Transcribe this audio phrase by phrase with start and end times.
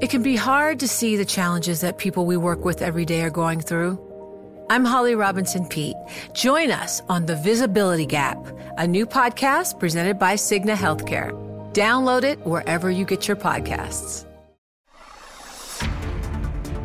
[0.00, 3.20] It can be hard to see the challenges that people we work with every day
[3.22, 3.98] are going through.
[4.70, 5.96] I'm Holly Robinson Peete.
[6.32, 8.38] Join us on The Visibility Gap,
[8.78, 11.32] a new podcast presented by Cigna Healthcare.
[11.74, 14.24] Download it wherever you get your podcasts.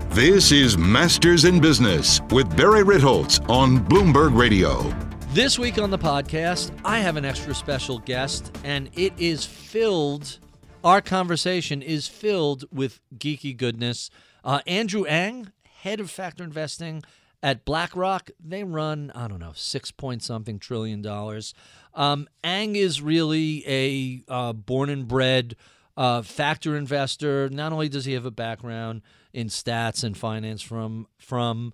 [0.10, 4.94] This is Masters in Business with Barry Ritholtz on Bloomberg Radio.
[5.30, 10.40] This week on the podcast, I have an extra special guest, and it is filled,
[10.84, 14.10] our conversation is filled with geeky goodness.
[14.44, 15.52] Uh, Andrew Ang,
[15.82, 17.04] head of factor investing
[17.42, 21.54] at BlackRock, they run, I don't know, six point something trillion dollars.
[21.94, 25.56] Um, Ang is really a uh, born and bred
[25.96, 27.50] uh, factor investor.
[27.50, 29.02] Not only does he have a background,
[29.34, 31.74] in stats and finance from from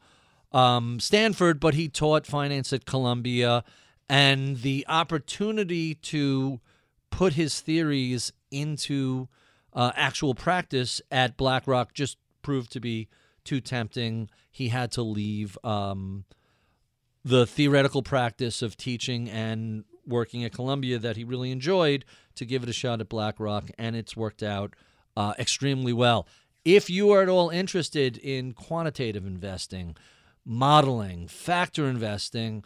[0.52, 3.64] um, Stanford, but he taught finance at Columbia,
[4.08, 6.60] and the opportunity to
[7.12, 9.28] put his theories into
[9.74, 13.08] uh, actual practice at BlackRock just proved to be
[13.44, 14.30] too tempting.
[14.52, 16.26] He had to leave um,
[17.24, 22.06] the theoretical practice of teaching and working at Columbia that he really enjoyed
[22.36, 24.76] to give it a shot at BlackRock, and it's worked out
[25.16, 26.28] uh, extremely well.
[26.66, 29.96] If you are at all interested in quantitative investing,
[30.46, 32.64] modeling, factor investing,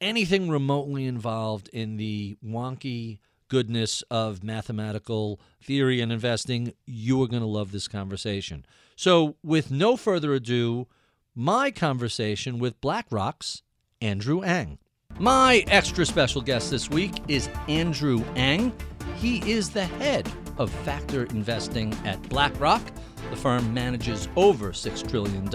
[0.00, 7.42] anything remotely involved in the wonky goodness of mathematical theory and investing, you are going
[7.42, 8.64] to love this conversation.
[8.96, 10.86] So, with no further ado,
[11.34, 13.62] my conversation with BlackRock's
[14.00, 14.78] Andrew Ang.
[15.18, 18.72] My extra special guest this week is Andrew Ang.
[19.16, 22.82] He is the head of factor investing at BlackRock.
[23.30, 25.48] The firm manages over $6 trillion.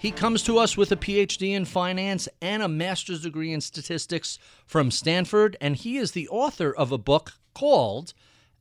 [0.00, 4.38] He comes to us with a PhD in finance and a master's degree in statistics
[4.64, 8.14] from Stanford, and he is the author of a book called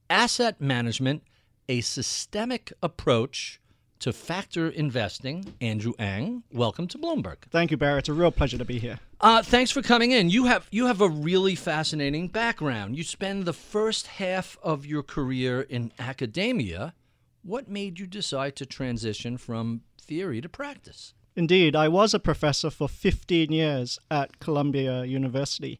[0.09, 1.21] Asset Management
[1.69, 3.61] A Systemic Approach
[3.99, 5.53] to Factor Investing.
[5.61, 7.37] Andrew Ang, welcome to Bloomberg.
[7.51, 7.99] Thank you, Barry.
[7.99, 8.99] It's a real pleasure to be here.
[9.21, 10.31] Uh, thanks for coming in.
[10.31, 12.97] You have you have a really fascinating background.
[12.97, 16.95] You spend the first half of your career in academia.
[17.43, 21.13] What made you decide to transition from theory to practice?
[21.37, 25.79] Indeed, I was a professor for 15 years at Columbia University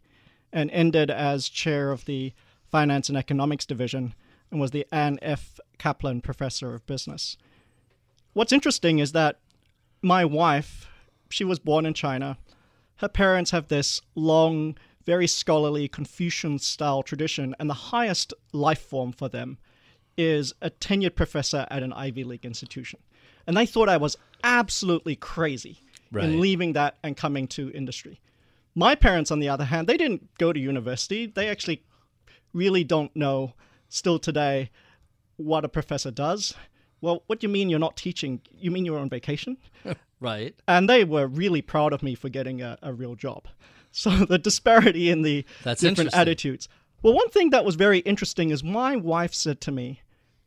[0.54, 2.32] and ended as chair of the
[2.64, 4.14] Finance and Economics Division
[4.50, 5.60] and was the Anne F.
[5.78, 7.38] Kaplan Professor of Business.
[8.32, 9.40] What's interesting is that
[10.02, 10.88] my wife,
[11.30, 12.38] she was born in China
[12.98, 19.12] her parents have this long, very scholarly Confucian style tradition, and the highest life form
[19.12, 19.58] for them
[20.18, 23.00] is a tenured professor at an Ivy League institution.
[23.48, 25.82] And they thought I was absolutely crazy
[26.12, 26.26] right.
[26.26, 28.20] in leaving that and coming to industry.
[28.76, 31.26] My parents, on the other hand, they didn't go to university.
[31.26, 31.84] They actually
[32.54, 33.54] really don't know
[33.90, 34.70] still today
[35.38, 36.54] what a professor does.
[37.02, 38.42] Well, what do you mean you're not teaching?
[38.58, 39.58] You mean you're on vacation?
[40.20, 40.56] Right.
[40.68, 43.48] And they were really proud of me for getting a, a real job.
[43.92, 46.68] So the disparity in the That's different attitudes.
[47.02, 50.02] Well, one thing that was very interesting is my wife said to me,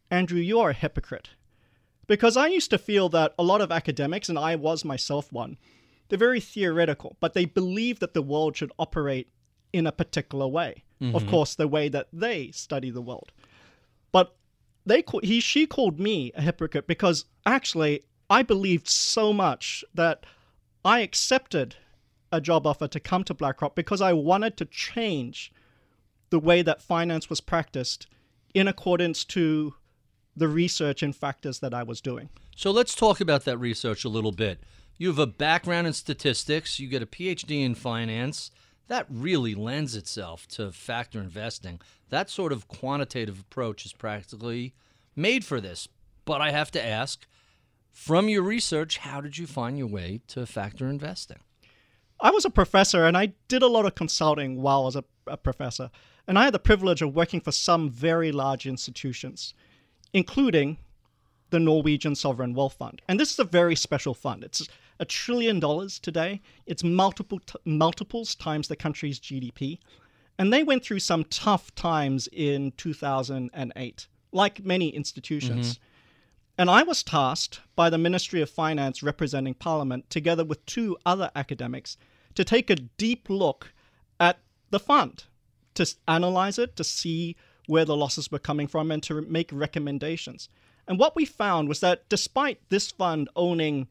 [0.09, 1.31] Andrew, you are a hypocrite.
[2.10, 5.56] Because I used to feel that a lot of academics, and I was myself one,
[6.09, 9.28] they're very theoretical, but they believe that the world should operate
[9.72, 10.82] in a particular way.
[11.00, 11.15] Mm-hmm.
[11.15, 13.31] Of course, the way that they study the world.
[14.10, 14.34] But
[14.84, 20.27] they he she called me a hypocrite because actually I believed so much that
[20.84, 21.77] I accepted
[22.32, 25.53] a job offer to come to BlackRock because I wanted to change
[26.31, 28.09] the way that finance was practiced
[28.53, 29.75] in accordance to
[30.36, 32.28] the research and factors that I was doing.
[32.56, 34.60] So let's talk about that research a little bit.
[34.97, 38.50] You have a background in statistics, you get a PhD in finance.
[38.88, 41.80] That really lends itself to factor investing.
[42.09, 44.74] That sort of quantitative approach is practically
[45.15, 45.88] made for this.
[46.24, 47.26] But I have to ask,
[47.91, 51.38] from your research, how did you find your way to factor investing?
[52.21, 55.04] I was a professor and I did a lot of consulting while I was a,
[55.26, 55.91] a professor.
[56.26, 59.54] And I had the privilege of working for some very large institutions,
[60.12, 60.78] including
[61.51, 63.03] the Norwegian Sovereign Wealth Fund.
[63.09, 64.45] And this is a very special fund.
[64.45, 64.68] It's
[64.98, 66.41] a trillion dollars today.
[66.66, 69.78] It's multiple t- multiples times the country's GDP.
[70.39, 75.74] And they went through some tough times in 2008, like many institutions.
[75.74, 75.83] Mm-hmm.
[76.59, 81.30] And I was tasked by the Ministry of Finance representing Parliament, together with two other
[81.34, 81.97] academics,
[82.34, 83.72] to take a deep look
[84.18, 84.39] at
[84.71, 85.24] the fund,
[85.74, 87.36] to analyze it, to see
[87.71, 90.49] where the losses were coming from, and to make recommendations.
[90.87, 93.87] And what we found was that despite this fund owning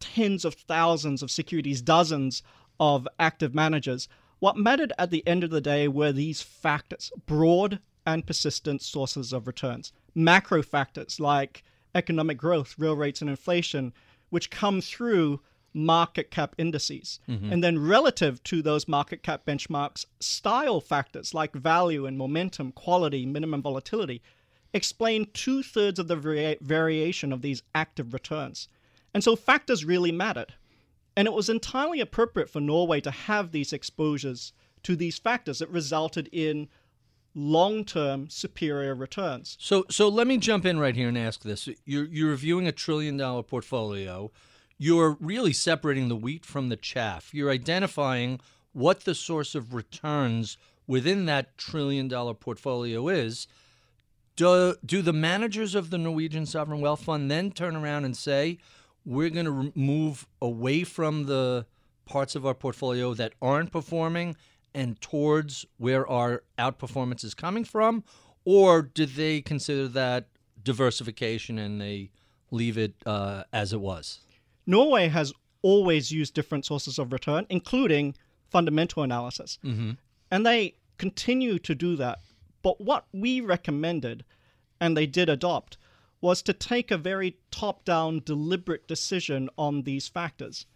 [0.00, 2.42] tens of thousands of securities, dozens
[2.80, 4.08] of active managers,
[4.40, 9.32] what mattered at the end of the day were these factors broad and persistent sources
[9.32, 11.62] of returns, macro factors like
[11.94, 13.92] economic growth, real rates, and inflation,
[14.30, 15.40] which come through
[15.74, 17.20] market cap indices.
[17.28, 17.52] Mm-hmm.
[17.52, 23.26] And then, relative to those market cap benchmarks, style factors like value and momentum, quality,
[23.26, 24.22] minimum volatility
[24.72, 28.68] explain two thirds of the vari- variation of these active returns.
[29.12, 30.54] And so, factors really mattered.
[31.16, 35.70] And it was entirely appropriate for Norway to have these exposures to these factors that
[35.70, 36.68] resulted in
[37.34, 39.56] long-term superior returns.
[39.60, 41.68] So so let me jump in right here and ask this.
[41.84, 44.30] You're you're reviewing a trillion dollar portfolio.
[44.78, 47.32] You're really separating the wheat from the chaff.
[47.32, 48.40] You're identifying
[48.72, 53.46] what the source of returns within that trillion dollar portfolio is.
[54.36, 58.58] Do, do the managers of the Norwegian Sovereign Wealth Fund then turn around and say,
[59.04, 61.66] we're going to move away from the
[62.04, 64.36] parts of our portfolio that aren't performing
[64.74, 68.02] and towards where our outperformance is coming from?
[68.44, 70.26] Or do they consider that
[70.62, 72.10] diversification and they
[72.50, 74.23] leave it uh, as it was?
[74.66, 75.32] Norway has
[75.62, 78.14] always used different sources of return, including
[78.50, 79.58] fundamental analysis.
[79.64, 79.92] Mm-hmm.
[80.30, 82.20] And they continue to do that.
[82.62, 84.24] But what we recommended,
[84.80, 85.76] and they did adopt,
[86.20, 90.66] was to take a very top down, deliberate decision on these factors.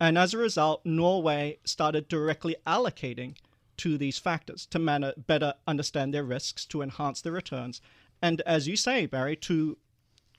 [0.00, 3.36] And as a result, Norway started directly allocating
[3.78, 7.80] to these factors to man- better understand their risks, to enhance their returns,
[8.22, 9.76] and as you say, Barry, to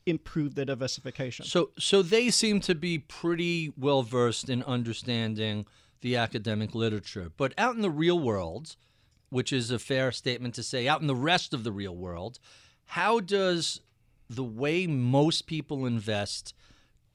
[0.08, 1.46] improve their diversification.
[1.46, 5.66] So, so they seem to be pretty well versed in understanding
[6.02, 8.76] the academic literature, but out in the real world,
[9.30, 12.40] which is a fair statement to say, out in the rest of the real world,
[12.86, 13.82] how does
[14.30, 16.54] the way most people invest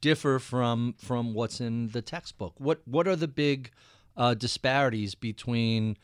[0.01, 2.55] differ from from what's in the textbook?
[2.59, 3.71] What what are the big
[4.17, 5.97] uh, disparities between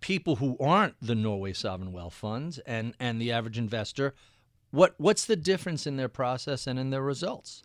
[0.00, 4.14] people who aren't the Norway sovereign wealth funds and and the average investor,
[4.70, 7.62] what what's the difference in their process and in their results?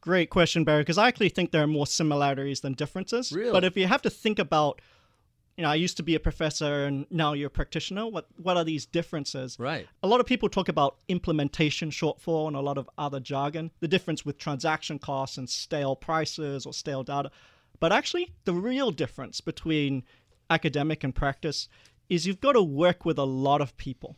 [0.00, 3.30] Great question, Barry, because I actually think there are more similarities than differences.
[3.30, 3.52] Really?
[3.52, 4.80] But if you have to think about,
[5.56, 8.56] you know, I used to be a professor and now you're a practitioner, what what
[8.56, 9.56] are these differences?
[9.60, 9.86] Right.
[10.02, 13.86] A lot of people talk about implementation shortfall and a lot of other jargon, the
[13.86, 17.30] difference with transaction costs and stale prices or stale data.
[17.78, 20.02] But actually, the real difference between
[20.50, 21.68] academic and practice
[22.08, 24.16] is you've got to work with a lot of people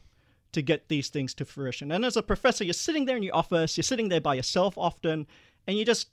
[0.54, 1.92] to get these things to fruition.
[1.92, 4.78] And as a professor, you're sitting there in your office, you're sitting there by yourself
[4.78, 5.26] often,
[5.66, 6.08] and you just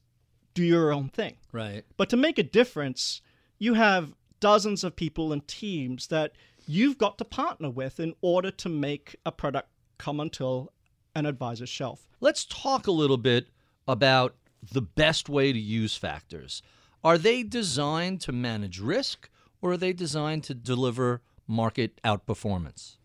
[0.54, 1.38] do your own thing.
[1.52, 1.84] Right.
[1.98, 3.22] But to make a difference,
[3.58, 6.34] you have dozens of people and teams that
[6.68, 10.68] you've got to partner with in order to make a product come onto
[11.16, 12.08] an advisor's shelf.
[12.20, 13.48] Let's talk a little bit
[13.88, 14.36] about
[14.72, 16.62] the best way to use factors.
[17.04, 19.30] Are they designed to manage risk
[19.62, 22.98] or are they designed to deliver market outperformance?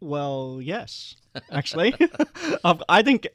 [0.00, 1.16] Well, yes,
[1.50, 1.94] actually.
[2.88, 3.28] I think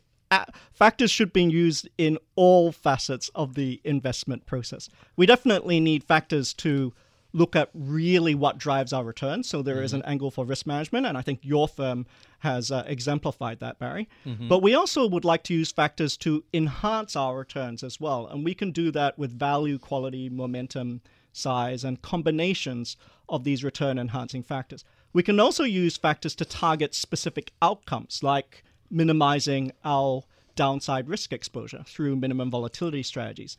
[0.73, 4.89] factors should be used in all facets of the investment process.
[5.15, 6.93] We definitely need factors to
[7.35, 9.49] look at really what drives our returns.
[9.49, 9.83] So there mm-hmm.
[9.83, 12.05] is an angle for risk management, and I think your firm
[12.39, 14.07] has uh, exemplified that, Barry.
[14.25, 14.47] Mm-hmm.
[14.47, 18.45] But we also would like to use factors to enhance our returns as well, and
[18.45, 21.01] we can do that with value, quality, momentum,
[21.33, 22.95] size, and combinations
[23.27, 24.85] of these return enhancing factors.
[25.15, 30.23] We can also use factors to target specific outcomes, like minimizing our
[30.57, 33.55] downside risk exposure through minimum volatility strategies.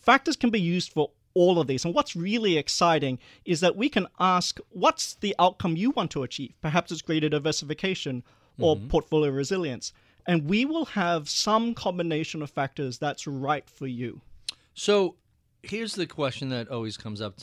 [0.00, 1.84] Factors can be used for all of these.
[1.84, 6.24] And what's really exciting is that we can ask what's the outcome you want to
[6.24, 6.54] achieve?
[6.60, 8.24] Perhaps it's greater diversification
[8.58, 8.88] or mm-hmm.
[8.88, 9.92] portfolio resilience.
[10.26, 14.22] And we will have some combination of factors that's right for you.
[14.74, 15.14] So
[15.62, 17.38] here's the question that always comes up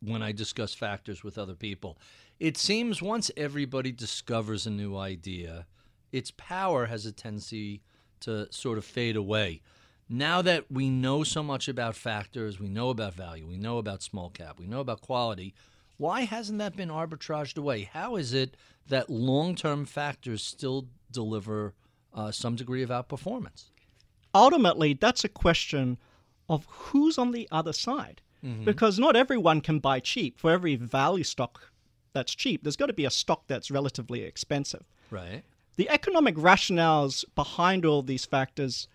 [0.00, 1.98] when I discuss factors with other people.
[2.38, 5.66] It seems once everybody discovers a new idea,
[6.12, 7.80] its power has a tendency
[8.20, 9.62] to sort of fade away.
[10.08, 14.02] Now that we know so much about factors, we know about value, we know about
[14.02, 15.54] small cap, we know about quality,
[15.96, 17.84] why hasn't that been arbitraged away?
[17.84, 18.56] How is it
[18.88, 21.74] that long term factors still deliver
[22.12, 23.70] uh, some degree of outperformance?
[24.34, 25.96] Ultimately, that's a question
[26.48, 28.20] of who's on the other side.
[28.44, 28.64] Mm-hmm.
[28.64, 30.38] Because not everyone can buy cheap.
[30.38, 31.72] For every value stock
[32.16, 34.84] that's cheap, there's got to be a stock that's relatively expensive.
[35.10, 35.42] Right.
[35.76, 38.88] The economic rationales behind all these factors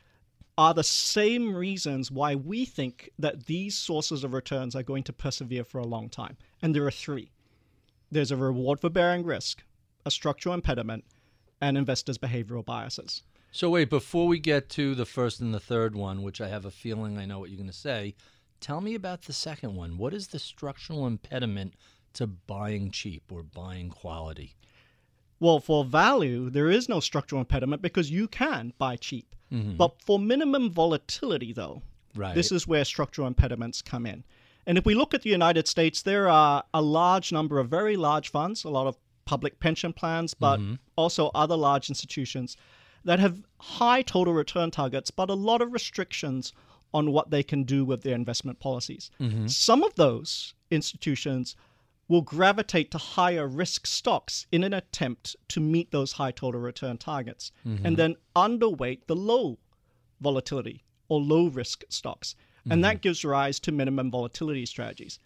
[0.58, 5.14] are the same reasons why we think that these sources of returns are going to
[5.14, 6.36] persevere for a long time.
[6.62, 7.32] And there are three
[8.12, 9.64] there's a reward for bearing risk,
[10.06, 11.06] a structural impediment,
[11.62, 13.24] and investors' behavioral biases.
[13.52, 16.66] So wait, before we get to the first and the third one, which I have
[16.66, 18.16] a feeling I know what you're going to say,
[18.60, 19.98] tell me about the second one.
[19.98, 21.76] What is the structural impediment
[22.14, 24.56] to buying cheap or buying quality?
[25.40, 29.36] Well, for value, there is no structural impediment because you can buy cheap.
[29.52, 29.76] Mm-hmm.
[29.76, 31.82] But for minimum volatility, though,
[32.16, 32.36] Right.
[32.36, 34.24] this is where structural impediments come in.
[34.66, 37.96] And if we look at the United States, there are a large number of very
[37.96, 40.76] large funds, a lot of public pension plans, but mm-hmm.
[40.96, 42.58] also other large institutions
[43.04, 46.54] that have high total return targets, but a lot of restrictions
[46.94, 49.10] on what they can do with their investment policies.
[49.20, 49.48] Mm-hmm.
[49.48, 51.56] Some of those institutions
[52.12, 56.98] will gravitate to higher risk stocks in an attempt to meet those high total return
[56.98, 57.86] targets mm-hmm.
[57.86, 59.58] and then underweight the low
[60.20, 62.36] volatility or low risk stocks.
[62.70, 63.02] And that mm-hmm.
[63.02, 65.20] gives rise to minimum volatility strategies.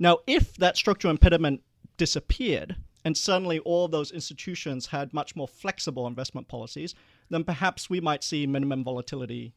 [0.00, 1.62] Now, if that structural impediment
[1.96, 6.96] disappeared and suddenly all those institutions had much more flexible investment policies,
[7.30, 9.54] then perhaps we might see minimum volatility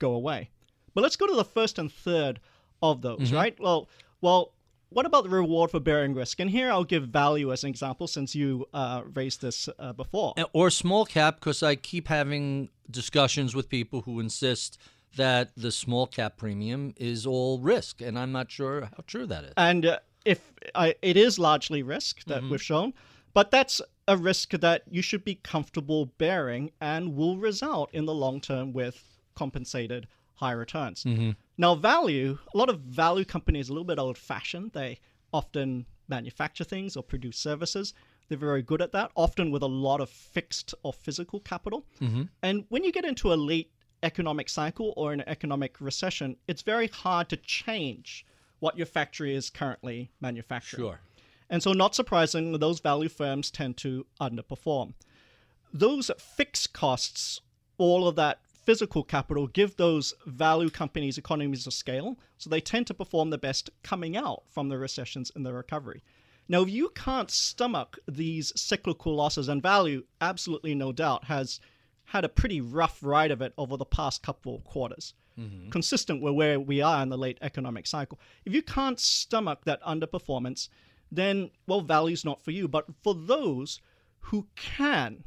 [0.00, 0.50] go away.
[0.92, 2.40] But let's go to the first and third
[2.82, 3.36] of those, mm-hmm.
[3.36, 3.60] right?
[3.60, 3.88] Well,
[4.20, 4.54] well,
[4.90, 6.40] what about the reward for bearing risk?
[6.40, 10.34] And here I'll give value as an example, since you uh, raised this uh, before.
[10.52, 14.78] Or small cap, because I keep having discussions with people who insist
[15.16, 19.44] that the small cap premium is all risk, and I'm not sure how true that
[19.44, 19.52] is.
[19.56, 22.92] And uh, if I, it is largely risk that we've shown,
[23.32, 28.14] but that's a risk that you should be comfortable bearing and will result in the
[28.14, 29.02] long term with
[29.34, 31.04] compensated high returns.
[31.04, 31.30] Mm-hmm.
[31.58, 34.72] Now, value, a lot of value companies are a little bit old fashioned.
[34.72, 35.00] They
[35.32, 37.94] often manufacture things or produce services.
[38.28, 41.84] They're very good at that, often with a lot of fixed or physical capital.
[42.00, 42.22] Mm-hmm.
[42.42, 46.88] And when you get into a late economic cycle or an economic recession, it's very
[46.88, 48.26] hard to change
[48.60, 50.82] what your factory is currently manufacturing.
[50.82, 51.00] Sure.
[51.48, 54.94] And so, not surprisingly, those value firms tend to underperform.
[55.72, 57.40] Those fixed costs,
[57.78, 62.18] all of that physical capital, give those value companies economies of scale.
[62.36, 66.02] So, they tend to perform the best coming out from the recessions and the recovery.
[66.48, 71.60] Now, if you can't stomach these cyclical losses, and value, absolutely no doubt, has
[72.04, 75.70] had a pretty rough ride of it over the past couple of quarters, mm-hmm.
[75.70, 78.20] consistent with where we are in the late economic cycle.
[78.44, 80.68] If you can't stomach that underperformance,
[81.10, 82.68] then, well, value's not for you.
[82.68, 83.80] But for those
[84.20, 85.24] who can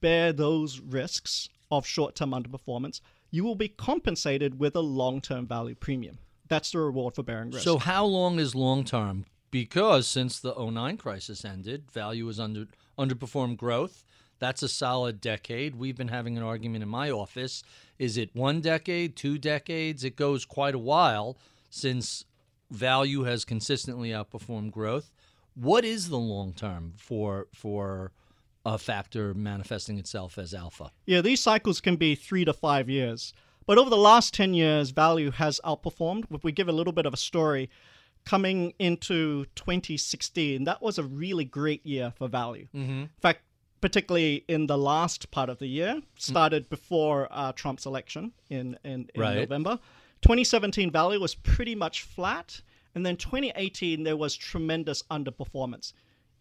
[0.00, 3.00] bear those risks of short term underperformance,
[3.30, 6.18] you will be compensated with a long term value premium.
[6.48, 7.64] That's the reward for bearing risk.
[7.64, 9.26] So, how long is long term?
[9.50, 12.66] Because since the 09 crisis ended, value has under
[12.98, 14.04] underperformed growth.
[14.38, 15.76] That's a solid decade.
[15.76, 17.62] We've been having an argument in my office.
[17.98, 20.02] Is it one decade, two decades?
[20.02, 21.36] It goes quite a while
[21.68, 22.24] since
[22.70, 25.10] value has consistently outperformed growth.
[25.54, 28.12] What is the long term for for
[28.64, 30.90] a factor manifesting itself as alpha?
[31.06, 33.32] Yeah, these cycles can be three to five years.
[33.66, 36.24] But over the last 10 years, value has outperformed.
[36.30, 37.70] If we give a little bit of a story,
[38.24, 42.66] coming into 2016, that was a really great year for value.
[42.74, 43.42] In fact,
[43.80, 49.08] particularly in the last part of the year, started before uh, Trump's election in, in,
[49.14, 49.36] in Right.
[49.36, 49.78] November.
[50.22, 52.60] 2017 value was pretty much flat.
[52.94, 55.92] And then 2018, there was tremendous underperformance.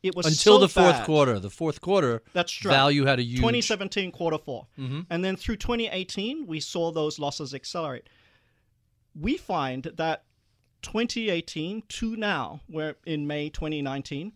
[0.02, 1.06] It was Until so the fourth bad.
[1.06, 1.40] quarter.
[1.40, 2.72] The fourth quarter, That's true.
[2.72, 5.00] value had a huge 2017 quarter 4 mm-hmm.
[5.10, 8.08] And then through 2018, we saw those losses accelerate.
[9.14, 10.24] We find that
[10.84, 14.32] 2018 to now, where in May 2019,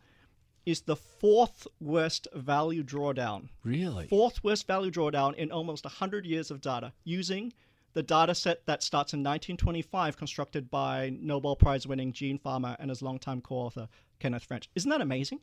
[0.65, 3.49] is the fourth worst value drawdown.
[3.63, 4.07] Really?
[4.07, 7.53] Fourth worst value drawdown in almost 100 years of data using
[7.93, 12.89] the data set that starts in 1925, constructed by Nobel Prize winning Gene Fama and
[12.89, 13.87] his longtime co author,
[14.19, 14.69] Kenneth French.
[14.75, 15.39] Isn't that amazing?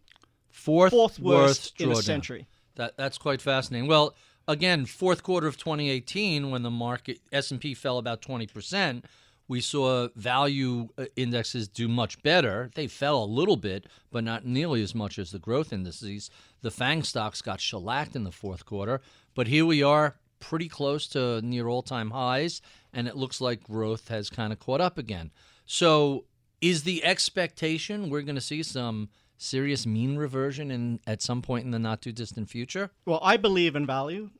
[0.50, 2.46] Fourth, Fourth worst in a century.
[2.74, 3.88] That that's quite fascinating.
[3.88, 4.14] Well,
[4.48, 9.04] again, fourth quarter of 2018, when the market S and P fell about 20 percent,
[9.50, 12.70] we saw value uh, indexes do much better.
[12.74, 16.30] They fell a little bit, but not nearly as much as the growth indices.
[16.62, 19.00] The Fang stocks got shellacked in the fourth quarter,
[19.34, 22.60] but here we are, pretty close to near all-time highs,
[22.92, 25.30] and it looks like growth has kind of caught up again.
[25.66, 26.24] So,
[26.60, 31.64] is the expectation we're going to see some serious mean reversion in at some point
[31.64, 32.90] in the not too distant future?
[33.06, 34.30] Well, I believe in value.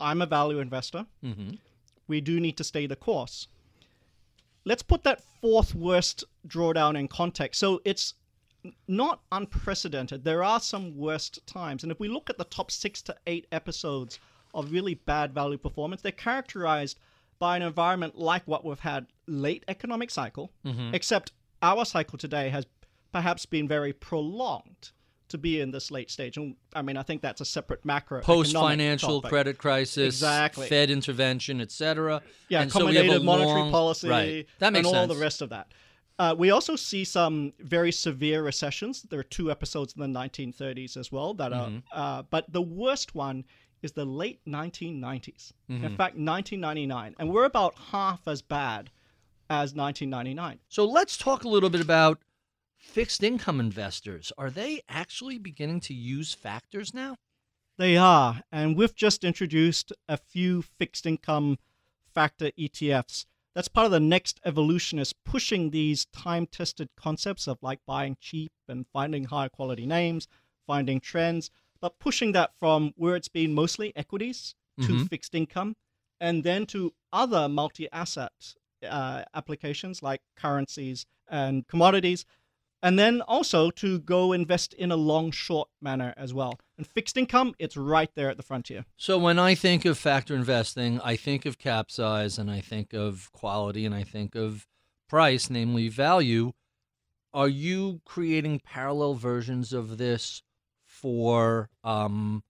[0.00, 1.06] I'm a value investor.
[1.24, 1.54] Mm-hmm.
[2.06, 3.48] We do need to stay the course.
[4.64, 7.58] Let's put that fourth worst drawdown in context.
[7.58, 8.14] So it's
[8.86, 10.24] not unprecedented.
[10.24, 11.82] There are some worst times.
[11.82, 14.18] And if we look at the top six to eight episodes
[14.58, 16.98] of really bad value performance, they're characterized
[17.38, 20.50] by an environment like what we've had late economic cycle,
[20.92, 22.66] except our cycle today has
[23.12, 24.90] perhaps been very prolonged
[25.28, 26.36] to be in this late stage.
[26.38, 29.30] And I mean, I think that's a separate macro post financial topic.
[29.30, 30.68] credit crisis, Exactly.
[30.68, 32.22] Fed intervention, etc.
[32.48, 34.46] Yeah, and so we have a monetary long- policy, Right.
[34.58, 35.72] That makes and all the rest of that.
[36.18, 39.02] Uh, we also see some very severe recessions.
[39.02, 41.78] There are two episodes in the 1930s as well that are, Mm-hmm.
[41.92, 43.44] uh, but the worst one
[43.82, 45.52] is the late 1990s.
[45.70, 45.84] Mm-hmm.
[45.84, 48.90] In fact, 1999, and we're about half as bad
[49.50, 50.58] as 1999.
[50.68, 52.20] So let's talk a little bit about
[52.76, 54.32] fixed income investors.
[54.38, 57.16] Are they actually beginning to use factors now?
[57.76, 61.58] They are, and we've just introduced a few fixed income
[62.12, 63.26] factor ETFs.
[63.54, 68.52] That's part of the next evolution is pushing these time-tested concepts of like buying cheap
[68.68, 70.28] and finding higher quality names,
[70.66, 75.74] finding trends, but pushing that from where it's been mostly equities to fixed income,
[76.20, 78.32] and then to other multi-asset
[78.88, 82.24] uh, applications like currencies and commodities,
[82.80, 86.60] and then also to go invest in a long short manner as well.
[86.76, 88.84] And fixed income, it's right there at the frontier.
[88.96, 92.92] So when I think of factor investing, I think of cap size and I think
[92.92, 94.66] of quality and I think of
[95.08, 96.52] price, namely value.
[97.34, 100.42] Are you creating parallel versions of this
[101.00, 102.42] for um,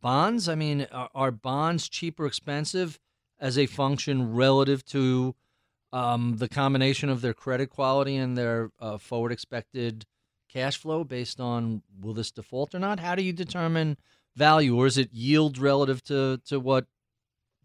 [0.00, 0.48] bonds?
[0.48, 2.98] I mean, are, are bonds cheap or expensive
[3.38, 5.34] as a function relative to
[5.92, 10.06] um, the combination of their credit quality and their uh, forward expected
[10.48, 13.00] cash flow based on will this default or not?
[13.00, 13.96] How do you determine
[14.36, 16.86] value, or is it yield relative to, to what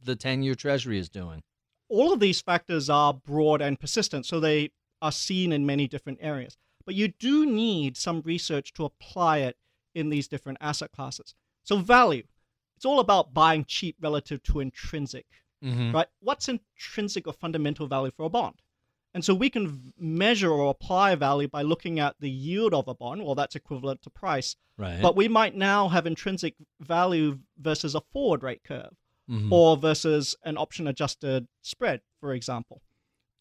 [0.04, 1.44] the 10 year treasury is doing?
[1.90, 6.20] all of these factors are broad and persistent, so they are seen in many different
[6.22, 6.56] areas.
[6.86, 9.58] But you do need some research to apply it
[9.96, 11.34] in these different asset classes.
[11.64, 12.24] So, value,
[12.76, 15.26] it's all about buying cheap relative to intrinsic,
[15.64, 15.92] Mm-hmm.
[15.94, 16.08] right?
[16.22, 18.62] What's intrinsic or fundamental value for a bond?
[19.14, 22.94] And so we can measure or apply value by looking at the yield of a
[22.94, 23.26] bond.
[23.26, 24.56] Well, that's equivalent to price.
[24.78, 25.02] Right.
[25.02, 28.96] But we might now have intrinsic value versus a forward rate curve
[29.30, 29.52] Mhm.
[29.52, 32.82] or versus an option adjusted spread, for example.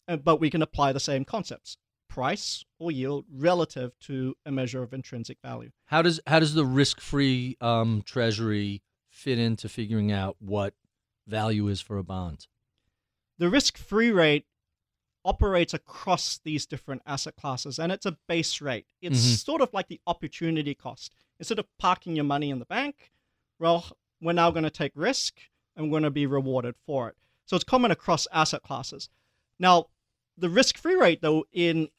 [0.07, 1.77] But we can apply the same concepts
[2.09, 5.69] price or yield relative to a measure of intrinsic value.
[5.85, 10.73] How does how does the risk free um, treasury fit into figuring out what
[11.27, 12.47] value is for a bond?
[13.37, 14.45] The risk free rate
[15.23, 18.87] operates across these different asset classes and it's a base rate.
[19.01, 19.43] It's Mhm.
[19.45, 21.13] sort of like the opportunity cost.
[21.39, 23.11] Instead of parking your money in the bank,
[23.59, 23.85] well,
[24.21, 25.39] we're now going to take risk
[25.75, 27.15] and we're going to be rewarded for it.
[27.45, 29.09] So it's common across asset classes.
[29.59, 29.87] Now,
[30.37, 31.89] the risk free rate, though, in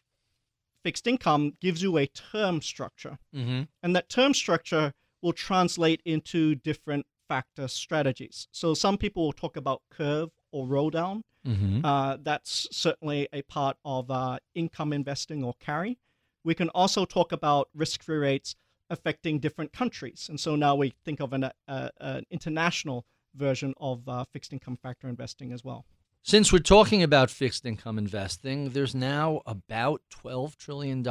[0.82, 3.18] fixed income gives you a term structure.
[3.34, 3.62] Mm-hmm.
[3.82, 8.48] And that term structure will translate into different factor strategies.
[8.50, 11.22] So some people will talk about curve or roll down.
[11.46, 11.84] Mm-hmm.
[11.84, 15.98] Uh, that's certainly a part of uh, income investing or carry.
[16.44, 18.56] We can also talk about risk free rates
[18.88, 20.26] affecting different countries.
[20.28, 24.76] And so now we think of an, uh, an international version of uh, fixed income
[24.82, 25.84] factor investing as well.
[26.22, 31.06] Since we're talking about fixed income investing, there's now about $12 trillion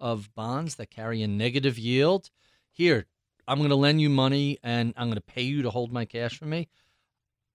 [0.00, 2.30] of bonds that carry a negative yield.
[2.72, 3.06] Here,
[3.46, 6.04] I'm going to lend you money and I'm going to pay you to hold my
[6.04, 6.68] cash for me.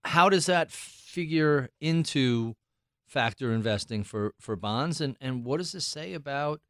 [0.06, 2.56] How does that figure into
[3.06, 5.02] factor investing for, for bonds?
[5.02, 6.62] And, and what does this say about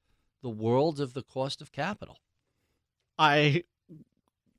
[0.41, 2.17] the world of the cost of capital?
[3.19, 3.63] I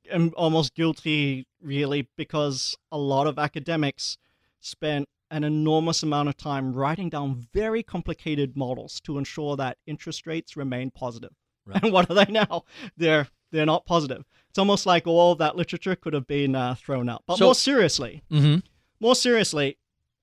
[0.09, 4.17] am almost guilty, really, because a lot of academics
[4.61, 10.27] spent an enormous amount of time writing down very complicated models to ensure that interest
[10.27, 11.31] rates remain positive.
[11.65, 11.81] Right.
[11.83, 12.63] And what are they now?
[12.97, 14.23] They're they're not positive.
[14.49, 17.23] It's almost like all of that literature could have been uh, thrown out.
[17.27, 18.59] But So- more seriously, Mm-hmm.
[18.99, 19.77] more seriously,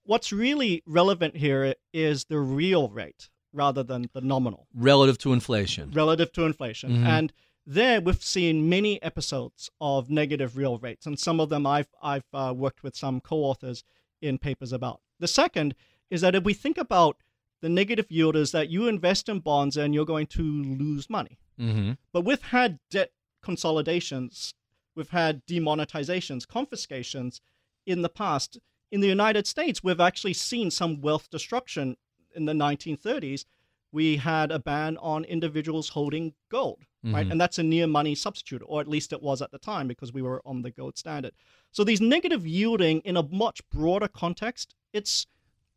[0.04, 5.90] what's really relevant here is the real rate rather than the nominal Relative to inflation.
[5.92, 6.90] relative to inflation.
[6.98, 7.06] Mhm.
[7.06, 7.32] And
[7.66, 12.24] there we've seen many episodes of negative real rates, and some of them I've I've
[12.32, 13.82] uh, worked with some co-authors
[14.20, 15.00] in papers about.
[15.18, 15.74] The second
[16.10, 17.16] is that if we think about
[17.60, 21.38] the negative yield is that you invest in bonds and you're going to lose money.
[21.58, 21.92] Mm-hmm.
[22.12, 24.54] But we've had debt consolidations,
[24.94, 27.40] we've had demonetizations, confiscations
[27.86, 28.58] in the past.
[28.90, 31.96] In the United States, we've actually seen some wealth destruction
[32.34, 33.44] in the 1930s.
[33.92, 37.26] We had a ban on individuals holding gold, right?
[37.26, 37.32] Mhm.
[37.32, 40.12] And that's a near money substitute, or at least it was at the time because
[40.12, 41.32] we were on the gold standard.
[41.72, 45.26] So these negative yielding in a much broader context, it's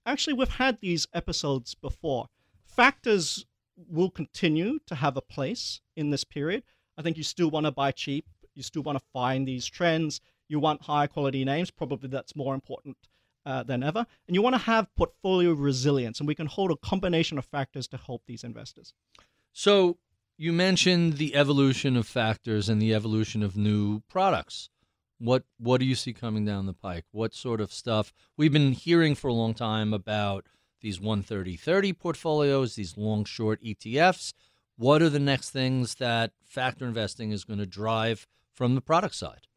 [0.05, 2.27] actually we've had these episodes before.
[2.63, 3.45] Factors
[3.75, 6.63] will continue to have a place in this period.
[6.97, 8.25] I think you still want to buy cheap.
[8.53, 10.21] You still want to find these trends.
[10.47, 11.71] You want higher quality names.
[11.71, 12.97] Probably that's more important
[13.45, 14.05] uh, than ever.
[14.27, 16.19] And you want to have portfolio resilience.
[16.19, 18.93] And we can hold a combination of factors to help these investors.
[19.51, 19.97] So
[20.37, 24.69] you mentioned the evolution of factors and the evolution of new products.
[25.19, 27.05] What what do you see coming down the pike?
[27.11, 28.11] What sort of stuff?
[28.35, 30.47] We've been hearing for a long time about
[30.81, 34.33] these 130-30 portfolios, these long short ETFs.
[34.75, 39.15] What are the next things that factor investing is going to drive from the product
[39.15, 39.47] side?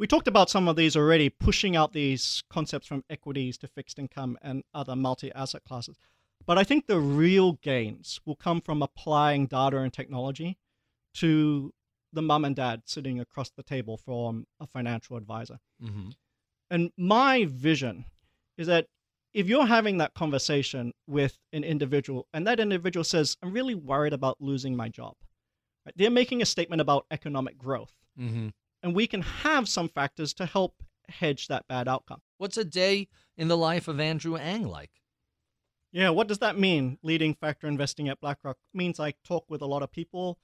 [0.00, 3.98] We talked about some of these already, pushing out these concepts from equities to fixed
[3.98, 5.98] income and other multi asset classes.
[6.46, 10.56] But I think the real gains will come from applying data and technology
[11.16, 11.74] to
[12.14, 15.58] the mum and dad sitting across the table from a financial advisor.
[15.84, 16.08] Mm-hmm.
[16.70, 18.06] And my vision
[18.56, 18.86] is that
[19.34, 24.14] if you're having that conversation with an individual and that individual says, I'm really worried
[24.14, 25.16] about losing my job,
[25.84, 25.94] right?
[25.94, 27.92] they're making a statement about economic growth.
[28.18, 28.48] Mm-hmm.
[28.82, 32.22] And we can have some factors to help hedge that bad outcome.
[32.38, 34.90] What's a day in the life of Andrew Ang like?
[35.92, 38.56] Yeah, what does that mean, leading factor investing at BlackRock?
[38.72, 40.38] Means I talk with a lot of people.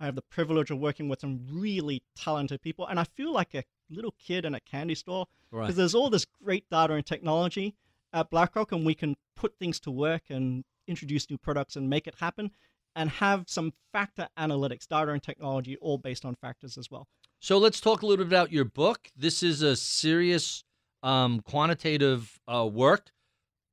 [0.00, 2.86] I have the privilege of working with some really talented people.
[2.86, 5.74] And I feel like a little kid in a candy store because Right.
[5.76, 7.76] there's all this great data and technology
[8.12, 12.06] at BlackRock, and we can put things to work and introduce new products and make
[12.06, 12.50] it happen
[12.96, 17.06] and have some factor analytics, data and technology, all based on factors as well.
[17.42, 19.10] So let's talk a little bit about your book.
[19.16, 20.62] This is a serious
[21.02, 23.12] um, quantitative uh, work.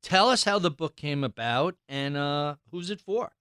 [0.01, 3.33] Tell us how the book came about and uh, who's it for?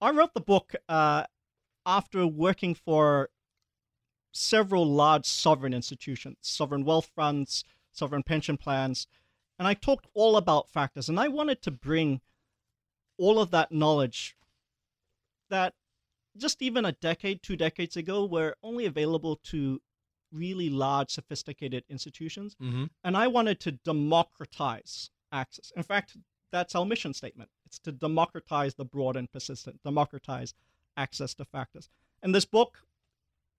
[0.00, 1.24] I wrote the book uh,
[1.84, 3.30] after working for
[4.32, 9.08] several large sovereign institutions, sovereign wealth funds, sovereign pension plans,
[9.58, 11.08] and I talked all about factors.
[11.08, 12.20] And I wanted to bring
[13.18, 14.36] all of that knowledge
[15.50, 15.74] that
[16.36, 19.80] just even a decade, two decades ago, were only available to
[20.32, 22.56] really large, sophisticated institutions.
[22.62, 22.84] Mm-hmm.
[23.04, 25.72] And I wanted to democratize access.
[25.76, 26.16] In fact,
[26.52, 27.50] that's our mission statement.
[27.64, 30.54] It's to democratize the broad and persistent, democratize
[30.96, 31.88] access to factors.
[32.22, 32.78] And this book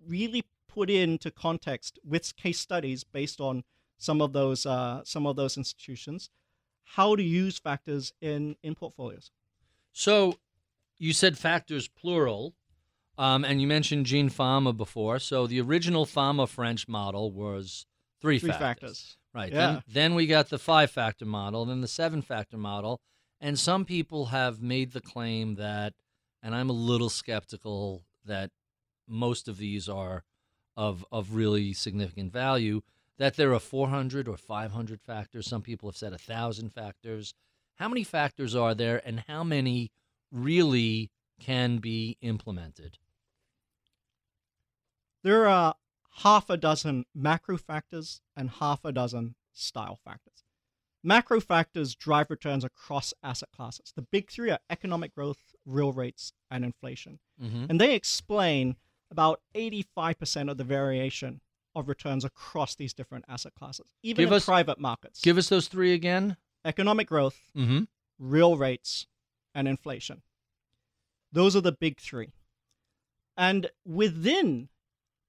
[0.06, 3.64] really put into context with case studies based on
[3.98, 6.30] some of those uh, some of those institutions
[6.96, 9.32] how to use factors in in portfolios.
[9.92, 10.36] So
[10.98, 12.56] you said factors plural,
[13.18, 15.20] um, and you mentioned Gene Fama before.
[15.20, 17.86] So the original Fama French model was
[18.22, 18.62] three, Three factors.
[18.62, 19.18] factors.
[19.34, 19.52] Right.
[19.52, 19.58] Yeah.
[19.58, 23.00] Then, then we got the five factor model, then the seven factor model.
[23.40, 25.94] And some people have made the claim that,
[26.42, 28.50] and I'm a little skeptical that
[29.08, 30.24] most of these are
[30.76, 32.82] of, of really significant value,
[33.18, 35.48] that there are 400 or 500 factors.
[35.48, 37.34] Some people have said 1,000 factors.
[37.76, 39.92] How many factors are there, and how many
[40.32, 42.98] really can be implemented?
[45.28, 45.76] There are
[46.24, 50.46] half a dozen macro factors and half a dozen style factors.
[51.04, 53.92] Macro factors drive returns across asset classes.
[53.94, 57.20] The big three are economic growth, real rates, and inflation.
[57.44, 57.66] Mm-hmm.
[57.68, 58.78] And they explain
[59.12, 61.42] about 85% of the variation
[61.76, 65.20] of returns across these different asset classes, even Give in us- private markets.
[65.20, 66.38] Give us those three again.
[66.64, 67.82] economic growth, Mm-hmm.
[68.18, 69.08] real rates,
[69.54, 70.22] and inflation.
[71.34, 72.30] Those are the big three.
[73.36, 74.70] And within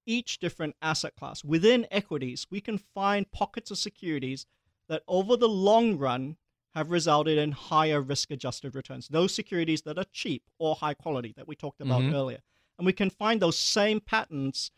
[0.08, 4.46] each different asset class, within equities, we can find pockets of securities
[4.88, 6.38] that over the long run
[6.74, 9.08] have resulted in higher risk adjusted returns.
[9.08, 12.14] Those securities that are cheap or high quality that we talked about Mhm.
[12.14, 12.42] earlier.
[12.78, 14.70] And we can find those same patterns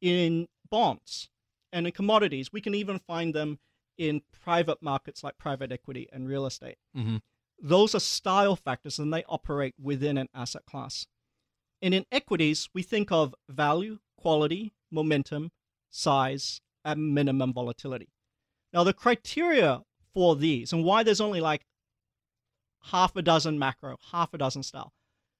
[0.00, 1.30] in bonds
[1.72, 2.52] and in commodities.
[2.52, 3.58] We can even find them
[3.96, 6.78] in private markets like private equity and real estate.
[6.94, 7.22] Mhm.
[7.58, 11.06] Those are style factors and they operate within an asset class.
[11.80, 15.50] And in equities, we think of value, quality, momentum,
[15.90, 18.08] size, and minimum volatility.
[18.72, 21.66] Now, the criteria for these and why there's only like
[22.82, 24.92] half a dozen macro, half a dozen style,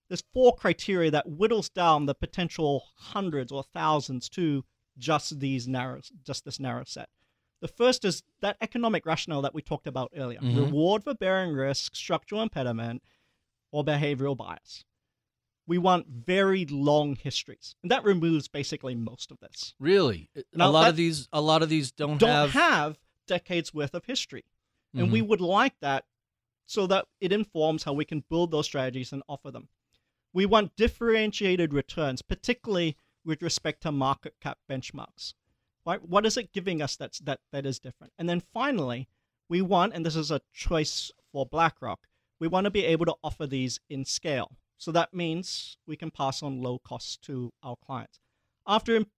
[0.08, 4.64] there's four criteria that whittles down the potential hundreds or thousands to
[4.98, 7.08] just these narrow, just this narrow set.
[7.60, 10.56] The first is that economic rationale that we talked about earlier: Mhm.
[10.56, 13.02] reward for bearing risk, structural impediment,
[13.70, 14.84] or behavioral bias.
[15.66, 19.74] We want very long histories, and that removes basically most of this.
[19.80, 22.52] Really, a lot of these, a lot of these don't, Don't have.
[22.52, 24.44] have, decades worth of history,
[24.94, 25.28] and we mm-hmm.
[25.28, 26.04] would like that
[26.66, 29.68] so that it informs how we can build those strategies and offer them.
[30.32, 35.34] We want differentiated returns, particularly with respect to market cap benchmarks.
[35.84, 36.02] Right?
[36.02, 38.12] What is it giving us that's that that is different?
[38.18, 39.08] And then finally,
[39.48, 42.06] we want, and this is a choice for BlackRock,
[42.40, 44.56] we want to be able to offer these in scale.
[44.78, 48.20] So that means we can pass on low costs to our clients.
[48.66, 49.10] After imp-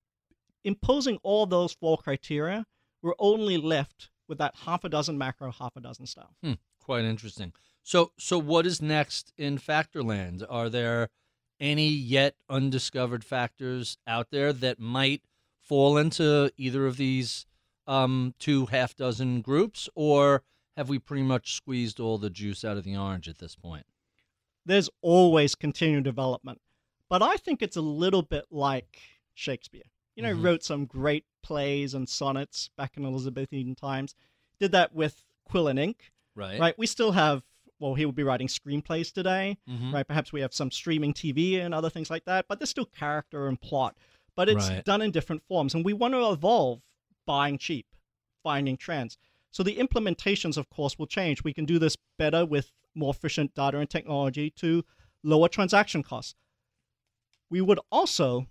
[0.64, 2.64] imposing all those four criteria,
[3.02, 6.34] we're only left with that half a dozen macro, half a dozen style.
[6.42, 7.52] Hmm, quite interesting.
[7.82, 10.44] So, so what is next in Factorland?
[10.48, 11.08] Are there
[11.60, 15.22] any yet undiscovered factors out there that might
[15.60, 17.46] fall into either of these
[17.86, 20.42] um, two half dozen groups, or
[20.76, 23.86] have we pretty much squeezed all the juice out of the orange at this point?
[24.68, 26.60] There's always continued development,
[27.08, 29.00] but I think it's a little bit like
[29.34, 29.90] Shakespeare.
[30.14, 30.44] You know, Mhm.
[30.44, 34.14] wrote some great plays and sonnets back in Elizabethan times.
[34.60, 36.60] Did that with quill and ink, Right.
[36.60, 36.78] right?
[36.78, 37.44] We still have.
[37.80, 39.92] Well, he will be writing screenplays today, Mhm.
[39.92, 40.06] right?
[40.06, 43.46] Perhaps we have some streaming TV and other things like that, but there's still character
[43.48, 43.96] and plot.
[44.34, 44.84] But it's Right.
[44.84, 46.82] done in different forms, and we want to evolve
[47.24, 47.86] buying cheap,
[48.42, 49.16] finding trends.
[49.52, 51.44] So the implementations, of course, will change.
[51.44, 54.84] We can do this better with more efficient data and technology to
[55.22, 56.34] lower transaction costs.
[57.50, 58.46] We would also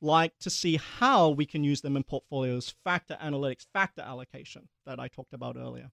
[0.00, 4.98] like to see how we can use them in portfolios, factor analytics, factor allocation that
[4.98, 5.90] I talked about earlier.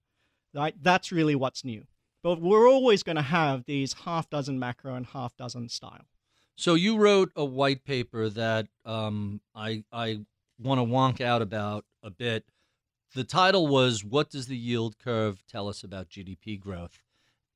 [0.52, 0.74] Right?
[0.82, 1.84] That's really what's new.
[2.22, 6.06] But we're always going to have these half dozen macro and half dozen style.
[6.56, 10.20] So you wrote a white paper that um, I I
[10.58, 12.44] want to wonk out about a bit.
[13.14, 17.00] The title was "What Does the Yield Curve Tell Us About GDP Growth?"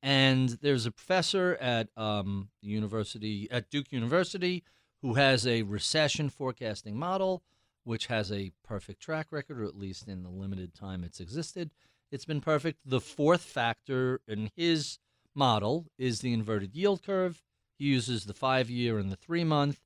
[0.04, 4.62] And there's a professor at um, the university at Duke University
[5.00, 7.42] who has a recession forecasting model,
[7.84, 11.70] which has a perfect track record, or at least in the limited time it's existed,
[12.12, 12.80] it's been perfect.
[12.84, 14.98] The fourth factor in his
[15.34, 17.42] model is the inverted yield curve.
[17.78, 19.80] He uses the five year and the three month.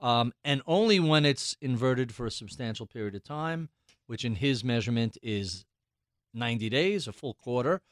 [0.00, 3.70] Um, and only when it's inverted for a substantial period of time,
[4.06, 5.64] which in his measurement is
[6.32, 7.82] 90 days, a full quarter.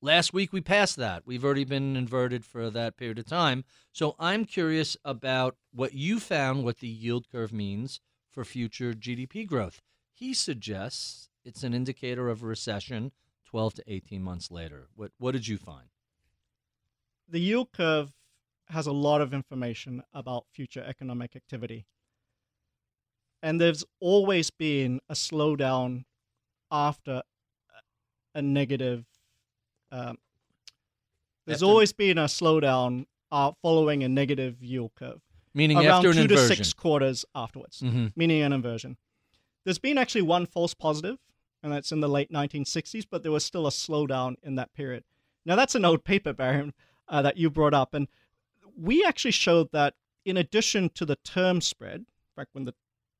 [0.00, 1.26] Last week we passed that.
[1.26, 3.64] We've already been inverted for that period of time.
[3.92, 9.44] So I'm curious about what you found, what the yield curve means for future GDP
[9.44, 9.80] growth.
[10.12, 13.10] He suggests it's an indicator of a recession
[13.46, 14.86] 12 to 18 months later.
[14.94, 15.88] What, what did you find?
[17.28, 18.12] The yield curve
[18.68, 21.86] has a lot of information about future economic activity.
[23.42, 26.04] And there's always been a slowdown
[26.70, 27.22] after
[28.34, 29.06] a negative.
[29.90, 30.18] Um,
[31.46, 35.20] there's After- always been a slowdown uh, following a negative yield curve.
[35.54, 36.48] Meaning around after an two inversion.
[36.48, 38.12] to six quarters afterwards, Mhm.
[38.16, 38.96] meaning an inversion.
[39.64, 41.18] There's been actually one false positive,
[41.62, 45.04] and that's in the late 1960s, but there was still a slowdown in that period.
[45.44, 46.74] Now, that's an old paper, Baron,
[47.08, 48.08] uh, that you brought up, and
[48.76, 52.74] we actually showed that in addition to the term spread, back when the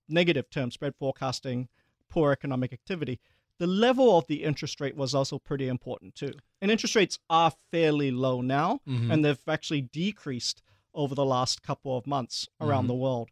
[0.09, 1.69] negative term spread forecasting
[2.09, 3.19] poor economic activity,
[3.59, 6.33] the level of the interest rate was also pretty important too.
[6.61, 9.13] And interest rates are fairly low now, Mhm.
[9.13, 10.63] and they've actually decreased
[10.95, 12.89] over the last couple of months around Mhm.
[12.89, 13.31] the world.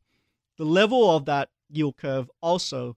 [0.57, 2.97] The level of that yield curve also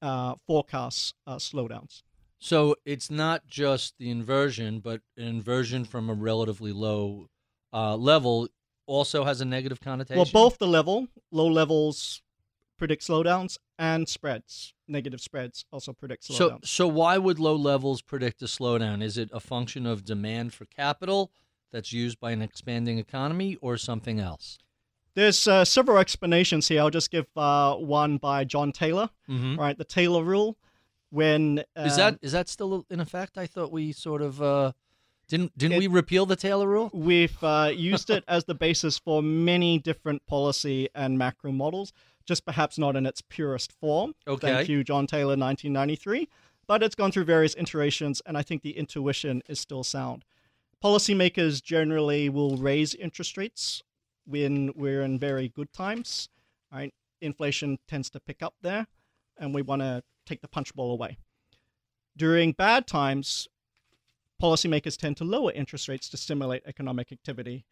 [0.00, 2.02] uh, forecasts uh, slowdowns.
[2.38, 7.28] So it's not just the inversion, but an inversion from a relatively low
[7.72, 8.48] uh, level
[8.86, 10.18] also has a negative connotation.
[10.18, 12.22] Well, both the level, low levels
[12.78, 16.36] predict slowdowns, and spreads, negative spreads also predict slowdowns.
[16.36, 19.02] so so why would low levels predict a slowdown?
[19.02, 21.30] Is it a function of demand for capital
[21.72, 24.58] that's used by an expanding economy, or something else?
[25.14, 26.80] There's uh, several explanations here.
[26.80, 29.58] I'll just give uh, one by John Taylor, Mm-hmm.
[29.58, 29.76] right?
[29.76, 30.56] The Taylor rule.
[31.10, 33.38] When Is um, that is that still in effect?
[33.38, 34.72] I thought we sort of uh,
[35.26, 36.90] didn't didn't It- we repeal the Taylor rule?
[36.92, 41.92] We've uh, used it as the basis for many different policy and macro models,
[42.28, 44.14] just perhaps not in its purest form.
[44.28, 44.46] Okay.
[44.46, 46.28] Thank you, John Taylor, 1993.
[46.66, 50.26] But it's gone through various iterations, and I think the intuition is still sound.
[50.84, 53.82] Policymakers generally will raise interest rates
[54.26, 56.28] when we're in very good times.
[56.70, 56.92] Right?
[57.22, 58.86] Inflation tends to pick up there,
[59.38, 61.16] and we want to take the punch bowl away.
[62.14, 63.48] During bad times,
[64.40, 67.64] policymakers tend to lower interest rates to stimulate economic activity.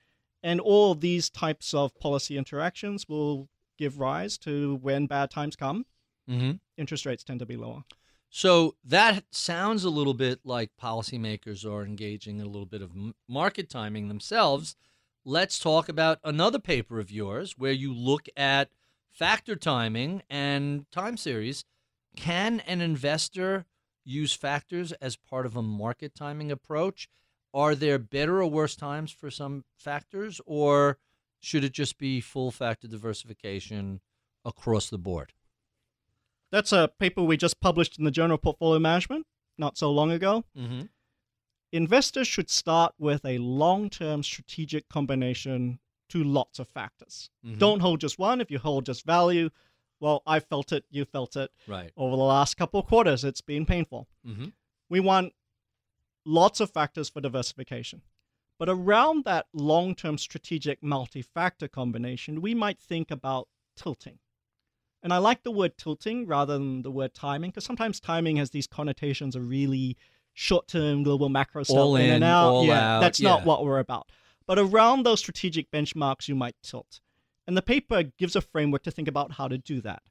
[0.42, 5.87] And all these types of policy interactions will give rise to when bad times come,
[6.29, 6.53] Mm-hmm.
[6.77, 7.85] interest rates tend to be lower.
[8.31, 12.91] So that sounds a little bit like policymakers are engaging in a little bit of
[13.29, 14.75] market timing themselves.
[15.25, 18.71] Let's talk about another paper of yours where you look at
[19.11, 21.65] factor timing and time series.
[22.17, 23.67] Can an investor
[24.05, 27.09] use factors as part of a market timing approach?
[27.55, 30.99] Are there better or worse times for some factors, or
[31.47, 34.01] should it just be full factor diversification
[34.45, 35.33] across the board?
[36.51, 40.11] That's a paper we just published in the Journal of Portfolio Management not so long
[40.11, 40.45] ago.
[40.59, 40.83] Mm-hmm.
[41.73, 45.79] investors should start with a long term strategic combination
[46.09, 47.29] to lots of factors.
[47.45, 47.59] Mhm.
[47.59, 48.41] Don't hold just one.
[48.41, 49.51] If you hold just value,
[50.01, 51.51] well, I felt it, you felt it.
[51.67, 51.93] Right.
[51.97, 54.09] Over the last couple of quarters, it's been painful.
[54.25, 54.53] Mhm.
[54.89, 55.33] We want
[56.25, 58.03] lots of factors for diversification.
[58.59, 64.19] But around that long term strategic multi factor combination, we might think about tilting.
[65.03, 68.51] And I like the word tilting rather than the word timing because sometimes timing has
[68.51, 69.97] these connotations of really
[70.33, 72.62] short term global macro stuff All in, in, and out.
[72.62, 73.29] yeah, out, that's yeah.
[73.31, 74.11] not what we're about.
[74.47, 77.01] But around those strategic benchmarks, you might tilt.
[77.47, 80.03] And the paper gives a framework to think about how to do that.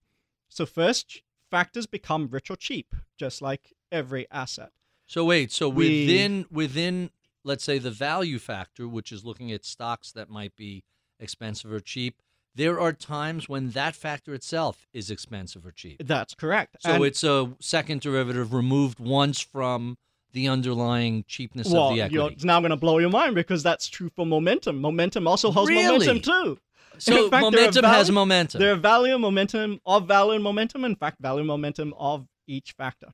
[0.49, 4.71] So, first, factors become rich or cheap, just like every asset.
[5.07, 7.11] So wait, so We- within within
[7.45, 10.83] let's say the value factor, which is looking at stocks that might be
[11.19, 12.21] expensive or cheap,
[12.55, 16.01] there are times when that factor itself is expensive or cheap.
[16.05, 16.77] That's correct.
[16.81, 19.97] So And- it's a second derivative removed once from
[20.33, 22.33] the underlying cheapness well, of the equity.
[22.33, 24.81] it's now going to blow your mind because that's true for momentum.
[24.81, 25.83] Momentum also has Really?
[26.07, 26.57] momentum too.
[26.97, 28.59] So fact, momentum has momentum.
[28.59, 30.83] There are value, momentum of value and momentum.
[30.85, 33.07] In fact, value, momentum of each factor.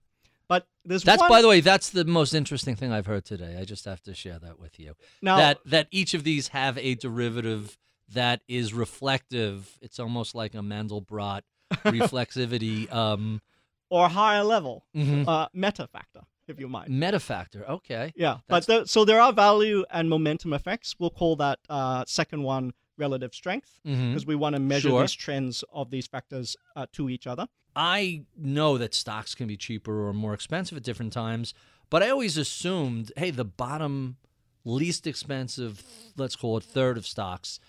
[0.52, 3.56] But there's That's one, by the way, that's the most interesting thing I've heard today.
[3.58, 4.96] I just have to share that with you.
[5.22, 7.78] Now- that that each of these have a derivative
[8.14, 9.78] that is reflective.
[9.82, 11.44] It's almost like a Mandelbrot
[11.86, 13.42] reflexivity um,
[13.90, 15.26] or higher level Mhm.
[15.26, 16.90] uh, meta factor, if you mind.
[16.90, 18.12] Meta factor, Okay.
[18.16, 20.96] Yeah, That's- but the, so there are value and momentum effects.
[21.00, 25.02] We'll call that uh, second one relative strength because we want to measure Sure.
[25.02, 27.48] these trends of these factors uh, to each other.
[27.76, 31.54] I know that stocks can be cheaper or more expensive at different times,
[31.90, 34.18] but I always assumed, hey, the bottom
[34.64, 35.84] least expensive,
[36.18, 37.60] let's call it third of stocks,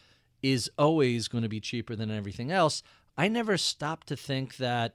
[0.43, 2.83] is always going to be cheaper than everything else.
[3.17, 4.95] I never stopped to think that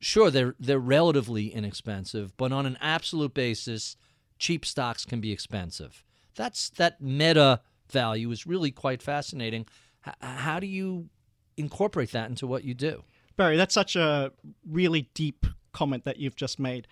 [0.00, 3.96] sure they're they're relatively inexpensive, but on an absolute basis,
[4.38, 6.04] cheap stocks can be expensive.
[6.34, 9.66] That's that meta value is really quite fascinating.
[10.06, 11.08] H- how do you
[11.56, 13.04] incorporate that into what you do?
[13.36, 14.32] Barry, that's such a
[14.68, 16.86] really deep comment that you've just made.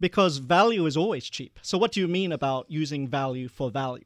[0.00, 1.58] Because value is always cheap.
[1.62, 4.04] So, what do you mean about using value for value?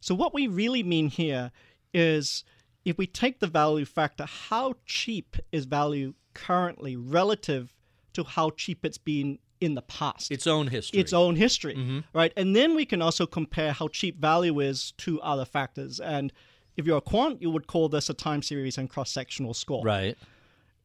[0.00, 1.50] So, what we really mean here
[1.92, 2.44] is
[2.84, 7.74] if we take the value factor, how cheap is value currently relative
[8.12, 10.30] to how cheap it's been in the past?
[10.30, 11.00] Its own history.
[11.00, 12.00] its own history, mm-hmm.
[12.12, 12.32] right?
[12.36, 16.00] And then we can also compare how cheap value is to other factors.
[16.00, 16.32] And
[16.76, 19.84] if you're a quant, you would call this a time series and cross sectional score.
[19.84, 20.16] Right.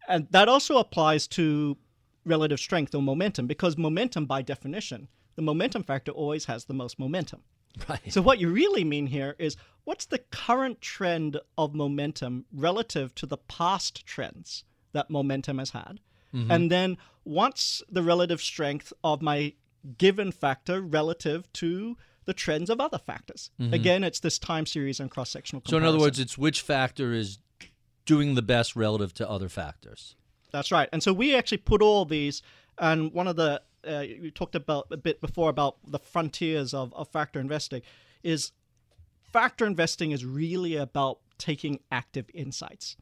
[0.08, 1.78] And that also applies to
[2.26, 7.00] relative strength or momentum because momentum, by definition, the momentum factor always has the most
[7.00, 7.41] momentum.
[7.89, 8.00] Right.
[8.12, 13.26] So, what you really mean here is what's the current trend of momentum relative to
[13.26, 14.63] the past trends
[14.94, 16.00] that momentum has had?
[16.34, 16.52] Mm-hmm.
[16.52, 19.54] And then what's the relative strength of my
[19.98, 23.52] given factor relative to the trends of other factors?
[23.60, 23.74] Mm-hmm.
[23.74, 27.13] Again, it's this time series and cross sectional so, in other words, it's which factor
[27.13, 27.39] is
[28.06, 30.15] doing the best relative to other factors.
[30.52, 30.89] That's right.
[30.91, 32.41] And so we actually put all these,
[32.78, 36.94] and one of the uh, you talked about a bit before about the frontiers of,
[36.94, 37.82] of factor investing
[38.24, 38.52] is
[39.32, 42.96] factor investing is really about taking active insights,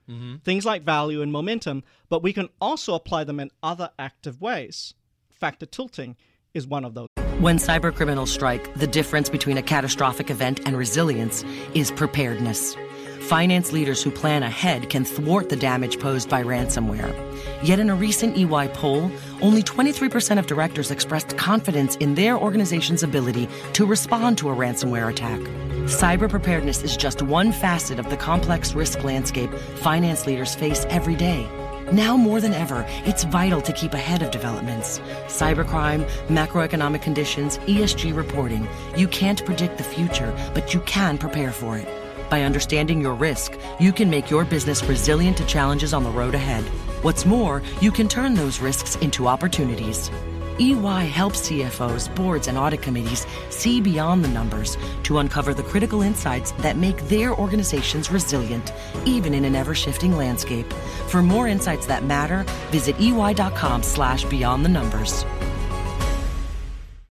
[0.43, 4.95] things like value and momentum, but we can also apply them in other active ways.
[5.29, 6.15] Factor tilting
[6.53, 7.07] is one of those.
[7.39, 12.75] When cybercriminals strike, the difference between a catastrophic event and resilience is preparedness.
[13.23, 17.15] Finance leaders who plan ahead can thwart the damage posed by ransomware.
[17.63, 19.09] Yet in a recent EY poll,
[19.41, 25.09] only 23% of directors expressed confidence in their organization's ability to respond to a ransomware
[25.09, 25.39] attack.
[25.87, 31.15] Cyber preparedness is just one facet of the complex risk landscape finance leaders face every
[31.15, 31.49] day.
[31.93, 34.99] Now more than ever, it's vital to keep ahead of developments.
[35.27, 38.67] Cybercrime, macroeconomic conditions, ESG reporting.
[38.97, 42.02] You can't predict the future, but you can prepare for it.
[42.33, 46.33] By understanding your risk, you can make your business resilient to challenges on the road
[46.33, 46.63] ahead.
[47.03, 50.09] What's more, you can turn those risks into opportunities.
[50.57, 56.01] EY helps CFOs, boards, and audit committees see beyond the numbers to uncover the critical
[56.01, 58.73] insights that make their organizations resilient,
[59.05, 60.73] even in an ever-shifting landscape.
[61.09, 65.23] For more insights that matter, visit ey.com slash beyond the numbers.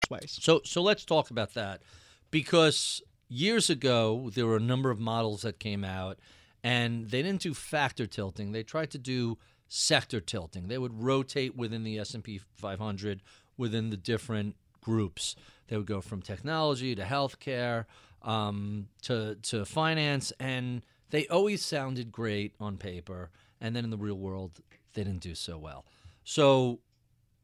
[0.09, 0.39] ways.
[0.41, 1.83] So, so let's talk about that
[2.31, 6.19] because years ago there were a number of models that came out,
[6.63, 8.51] and they didn't do factor tilting.
[8.51, 10.67] They tried to do sector tilting.
[10.67, 13.21] They would rotate within the S and P 500
[13.57, 15.35] within the different groups.
[15.67, 17.85] They would go from technology to healthcare
[18.21, 23.97] um, to to finance, and they always sounded great on paper, and then in the
[23.97, 24.59] real world
[24.93, 25.85] they didn't do so well.
[26.25, 26.79] So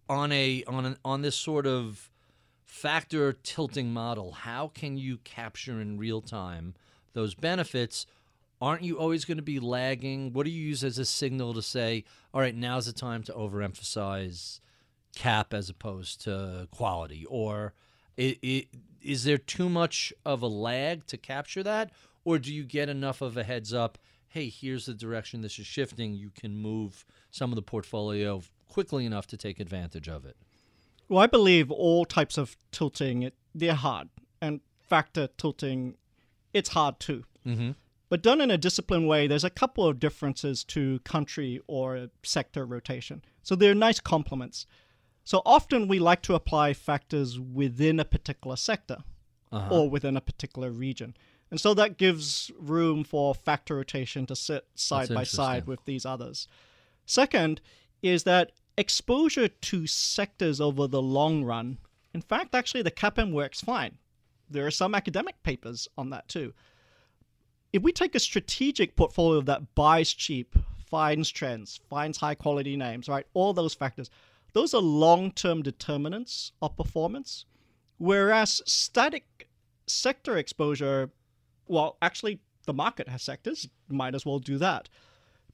[0.10, 2.12] on a on an, on this sort of
[2.68, 6.76] factor tilting model, how can you capture in real time
[7.14, 8.06] those benefits?
[8.62, 10.34] Aren't you always going to be lagging?
[10.34, 12.04] What do you use as a signal to say,
[12.34, 14.60] all right, now's the time to overemphasize
[15.16, 17.26] cap as opposed to quality?
[17.30, 17.74] Or
[18.18, 21.92] is there too much of a lag to capture that?
[22.26, 23.98] Or do you get enough of a heads up?
[24.28, 26.14] Hey, here's the direction this is shifting.
[26.14, 30.36] You can move some of the portfolio quickly enough to take advantage of it.
[31.10, 34.10] Well, I believe all types of tilting, they're hard.
[34.42, 35.96] And factor tilting,
[36.54, 37.24] it's hard too.
[37.46, 37.72] Mm-hmm.
[38.10, 42.66] But done in a disciplined way, there's a couple of differences to country or sector
[42.66, 43.22] rotation.
[43.44, 44.66] So they're nice complements.
[45.24, 48.98] So often we like to apply factors within a particular sector
[49.52, 49.74] Uh-huh.
[49.76, 51.16] or within a particular region.
[51.50, 56.06] And so that gives room for factor rotation to sit side by side with these
[56.06, 56.48] others.
[57.06, 57.62] Second
[58.02, 61.78] is that exposure to sectors over the long run,
[62.14, 63.98] in fact, actually, the CAPM works fine.
[64.50, 66.54] There are some academic papers on that too.
[67.74, 70.56] If we take a strategic portfolio that buys cheap,
[70.90, 73.26] finds trends, finds high quality names, right?
[73.34, 74.10] All those factors,
[74.54, 77.46] those are long term determinants of performance.
[77.98, 79.50] Whereas static
[79.86, 81.12] sector exposure,
[81.68, 84.90] well, actually, the market has sectors, might as well do that.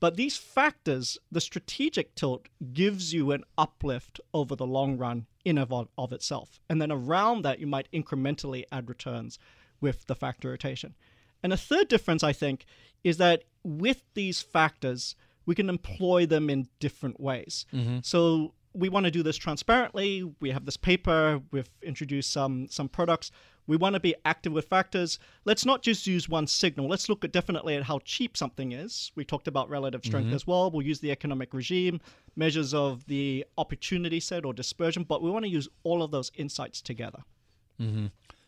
[0.03, 5.57] But these factors, the strategic tilt gives you an uplift over the long run in
[5.57, 6.59] of, of itself.
[6.69, 9.39] And then around that, you might incrementally add returns
[9.79, 10.95] with the factor rotation.
[11.41, 12.65] And a third difference, I think,
[13.05, 17.65] is that with these factors, we can employ them in different ways.
[17.73, 17.99] Mm-hmm.
[18.03, 20.33] So we want to do this transparently.
[20.39, 21.41] We have this paper.
[21.51, 23.31] We've introduced some some products.
[23.65, 25.19] We want to be active with factors.
[25.45, 26.89] Let's not just use one signal.
[26.89, 29.11] Let's look at definitely at how cheap something is.
[29.15, 30.69] We talked about relative strength as well.
[30.69, 32.01] We'll use the economic regime,
[32.35, 36.29] measures of the opportunity set or dispersion, but we want to use all of those
[36.35, 37.23] insights together.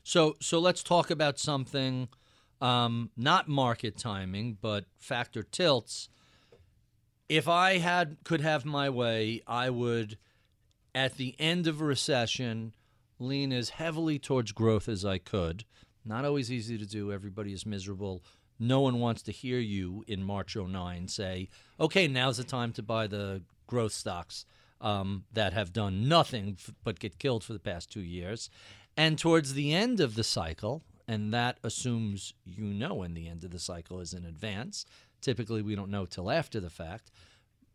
[0.03, 2.09] So so let's talk about something
[2.61, 6.09] um, not market timing, but factor tilts.
[7.28, 10.17] If I had could have my way, I would
[10.93, 12.73] at the end of a recession
[13.19, 15.65] lean as heavily towards growth as I could.
[16.05, 17.11] Not always easy to do.
[17.11, 18.23] Everybody is miserable.
[18.59, 21.49] No one wants to hear you in March 09 say,
[21.80, 24.45] okay, now's the time to buy the growth stocks
[24.80, 28.49] um, that have done nothing f- but get killed for the past two years.
[28.95, 33.43] And towards the end of the cycle, and that assumes you know when the end
[33.43, 34.86] of the cycle is in advance.
[35.26, 37.09] Typically, we don't know till after the fact.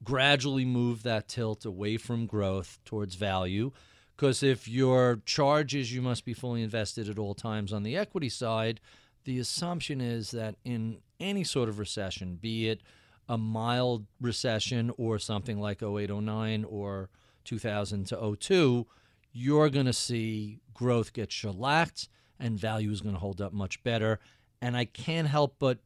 [0.05, 3.73] Gradually move that tilt away from growth towards value.
[4.15, 7.97] Because if your charge is you must be fully invested at all times on the
[7.97, 8.79] equity side,
[9.25, 12.83] the assumption is that in any sort of recession, be it
[13.29, 17.11] a mild recession or something like 0809 or
[17.45, 18.87] 2000 to 02,
[19.33, 23.83] you're going to see growth get shellacked and value is going to hold up much
[23.83, 24.21] better.
[24.63, 25.81] And I can't help but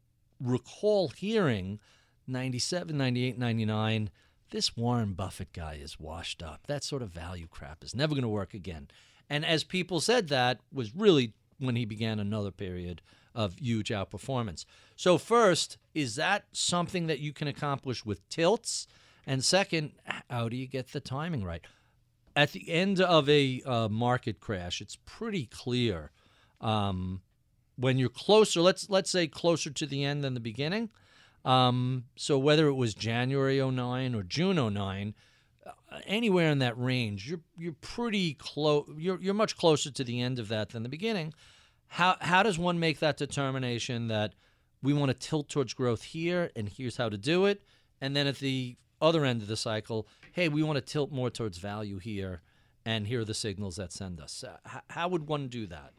[0.45, 1.81] recall hearing
[2.27, 4.11] 97, 98, 99,
[4.51, 6.67] this Warren Buffett guy is washed up.
[6.67, 8.89] That sort of value crap is never going to work again.
[9.29, 13.01] And as people said that was really when he began another period
[13.35, 14.65] of huge outperformance.
[14.97, 18.87] So first, is that something that you can accomplish with tilts?
[19.27, 19.93] And second,
[20.31, 21.63] how do you get the timing right?
[22.37, 26.11] At the end of a uh, market crash, it's pretty clear
[26.61, 27.23] um,
[27.77, 28.61] when you're closer.
[28.61, 30.91] Let's let's say closer to the end than the beginning.
[31.45, 35.15] Um, so whether it was January 09 or June 09,
[35.67, 35.71] uh,
[36.07, 38.89] anywhere in that range, you're you're pretty close.
[38.97, 41.35] You're you're much closer to the end of that than the beginning.
[41.87, 44.35] How how does one make that determination that
[44.83, 47.63] we want to tilt towards growth here, and here's how to do it,
[48.01, 51.31] and then at the other end of the cycle, hey, we want to tilt more
[51.31, 52.43] towards value here,
[52.85, 54.45] and here are the signals that send us.
[54.45, 55.93] Uh, how would one do that?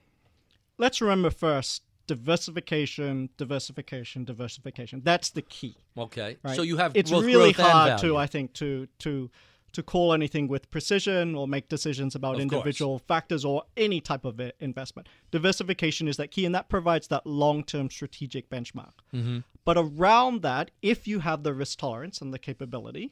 [0.78, 5.02] Let's remember first diversification, diversification, diversification.
[5.04, 5.78] That's the key.
[5.98, 6.56] Okay, Right?
[6.56, 9.30] so you have it's both really hard to I think to to
[9.74, 14.24] to call anything with precision or make decisions about Of individual factors or any type
[14.24, 15.10] of investment.
[15.32, 18.94] Diversification is that key, and that provides that long-term strategic benchmark.
[19.14, 19.40] Mm-hmm.
[19.66, 23.12] But around that, if you have the risk tolerance and the capability,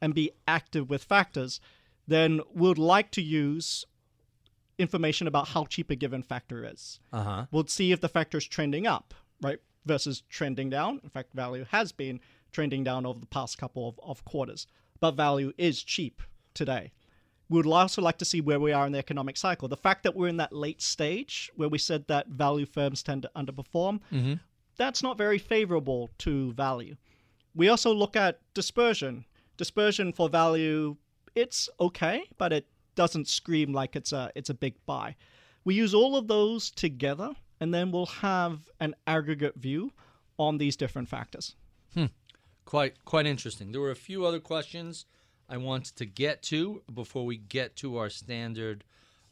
[0.00, 1.60] and be active with factors,
[2.06, 3.84] then we'd like to use
[4.78, 7.46] information about how cheap a given factor is Uh huh.
[7.50, 11.00] we'll see if the factor is trending up, right, versus trending down.
[11.04, 12.20] In fact, value has been
[12.52, 14.66] trending down over the past couple of, of quarters,
[15.00, 16.22] but value is cheap
[16.54, 16.92] today.
[17.48, 19.68] We would also like to see where we are in the economic cycle.
[19.68, 23.22] The fact that we're in that late stage where we said that value firms tend
[23.22, 24.00] to underperform,
[24.76, 26.96] that's not very favorable to value.
[27.54, 29.26] We also look at dispersion.
[29.58, 30.96] Dispersion for value,
[31.34, 35.16] it's okay, but it doesn't scream like it's a it's a big buy.
[35.64, 37.30] We use all of those together,
[37.60, 39.92] and then we'll have an aggregate view
[40.38, 41.54] on these different factors.
[42.64, 43.72] Quite quite interesting.
[43.72, 45.04] There were a few other questions
[45.48, 48.84] I wanted to get to before we get to our standard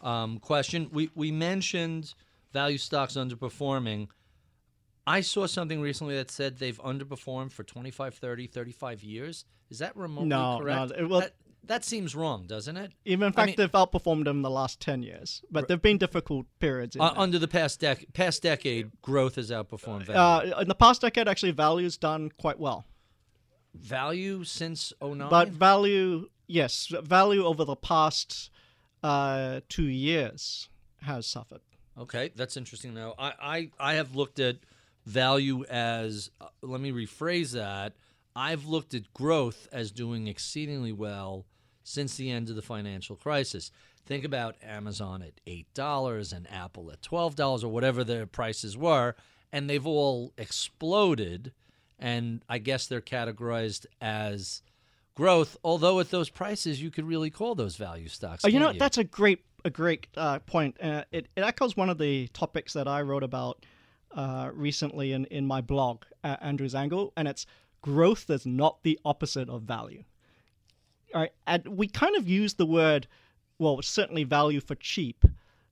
[0.02, 0.88] um, question.
[0.92, 2.14] We we mentioned
[2.52, 4.08] value stocks underperforming.
[5.06, 9.44] I saw something recently that said they've underperformed for 25, 30, 35 years.
[9.70, 10.92] Is that remotely No, no, correct?
[10.98, 11.34] it- well- that,
[11.64, 12.92] that seems wrong, doesn't it?
[13.04, 15.98] Even in I fact, mean- they've outperformed them the last ten years, but there've been
[15.98, 16.96] difficult periods.
[16.96, 20.52] In Uh, under the past dec- past decade, growth has outperformed value.
[20.54, 22.84] Uh, in the past decade, actually, value's done quite well.
[23.74, 25.28] value since 09?
[25.30, 28.50] But value, yes, value over the past
[29.02, 30.68] uh, two years
[31.02, 31.60] has suffered.
[31.98, 32.94] Okay, that's interesting.
[32.94, 34.56] Now, I, I, I have looked at
[35.06, 37.94] value as, uh, let me rephrase that.
[38.40, 41.44] I've looked at growth as doing exceedingly well
[41.84, 43.70] since the end of the financial crisis.
[44.06, 49.14] Think about Amazon at $8 and Apple at $12 or whatever their prices were,
[49.52, 51.52] and they've all exploded.
[51.98, 54.62] And I guess they're categorized as
[55.14, 58.42] growth, although at those prices, you could really call those value stocks.
[58.42, 60.78] Oh, you know, can't that's a great a great uh, point.
[60.82, 63.66] Uh, it, it echoes one of the topics that I wrote about
[64.12, 67.44] uh, recently in, in my blog, Andrew's Angle, and it's
[67.82, 70.04] growth is not the opposite of value.
[71.14, 73.06] All right, and we kind of use the word,
[73.58, 75.24] well, certainly value for cheap.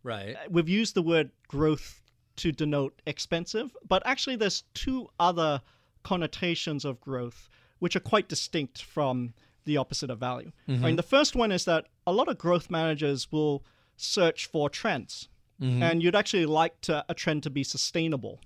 [0.03, 0.35] right.
[0.35, 2.03] Uh, we've used the word growth
[2.37, 5.61] to denote expensive, but actually, there's two other
[6.03, 7.49] connotations of growth
[7.79, 9.35] which are quite distinct from
[9.65, 10.51] the opposite of value.
[10.69, 10.85] Mm-hmm.
[10.85, 13.65] I mean, the first one is that a lot of growth managers will
[13.97, 15.29] search for trends,
[15.61, 15.83] mm-hmm.
[15.83, 18.41] and you'd actually like to, a trend to be sustainable.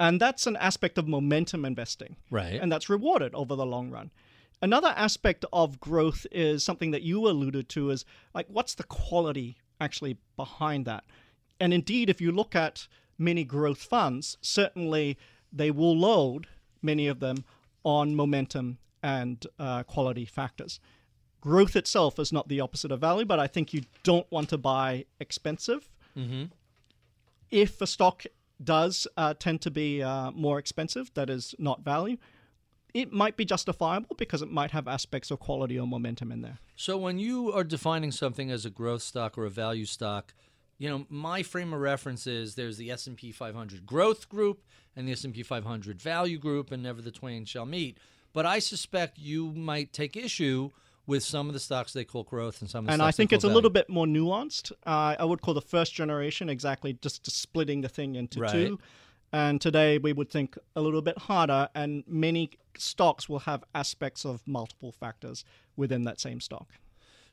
[0.00, 2.16] And that's an aspect of momentum investing.
[2.30, 2.58] Right.
[2.60, 4.10] And that's rewarded over the long run.
[4.62, 9.58] Another aspect of growth is something that you alluded to is like what's the quality
[9.80, 11.04] actually behind that?
[11.60, 12.88] And indeed, if you look at
[13.18, 15.18] many growth funds, certainly
[15.52, 16.46] they will load
[16.82, 17.44] many of them
[17.84, 20.80] on momentum and uh, quality factors.
[21.42, 24.58] Growth itself is not the opposite of value, but I think you don't want to
[24.58, 25.90] buy expensive
[27.50, 28.24] if a stock
[28.62, 32.16] does uh, tend to be uh, more expensive, that is not value,
[32.92, 36.58] it might be justifiable because it might have aspects of quality or momentum in there.
[36.76, 40.34] So when you are defining something as a growth stock or a value stock,
[40.78, 44.64] you know, my frame of reference is there's the S&P 500 growth group
[44.96, 47.98] and the S&P 500 value group and never the twain shall meet.
[48.32, 50.70] But I suspect you might take issue
[51.10, 53.32] with some of the stocks they call growth and some of the and I think
[53.32, 53.54] it's a value.
[53.56, 54.70] little bit more nuanced.
[54.86, 58.52] Uh, I would call the first generation exactly just splitting the thing into Right.
[58.52, 58.78] two.
[59.32, 64.24] And today we would think a little bit harder, and many stocks will have aspects
[64.24, 65.44] of multiple factors
[65.76, 66.68] within that same stock.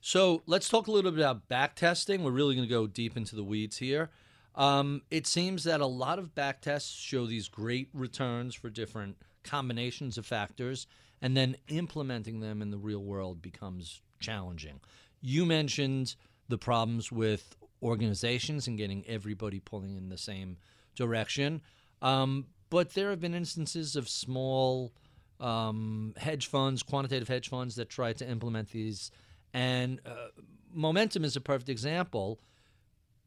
[0.02, 2.24] So let's talk a little bit about back testing.
[2.24, 4.10] We're really going to go deep into the weeds here.
[4.56, 9.18] Um, it seems that a lot of back tests show these great returns for different
[9.44, 10.88] combinations of factors,
[11.22, 14.80] and then implementing them in the real world becomes challenging.
[15.22, 16.16] You mentioned
[16.48, 20.58] the problems with organizations and getting everybody pulling in the same
[20.96, 21.62] direction.
[22.02, 24.94] Um, but there have been instances of small
[25.40, 29.12] um, hedge funds, quantitative hedge funds that try to implement these.
[29.54, 30.30] And uh,
[30.74, 32.40] Momentum is a perfect example.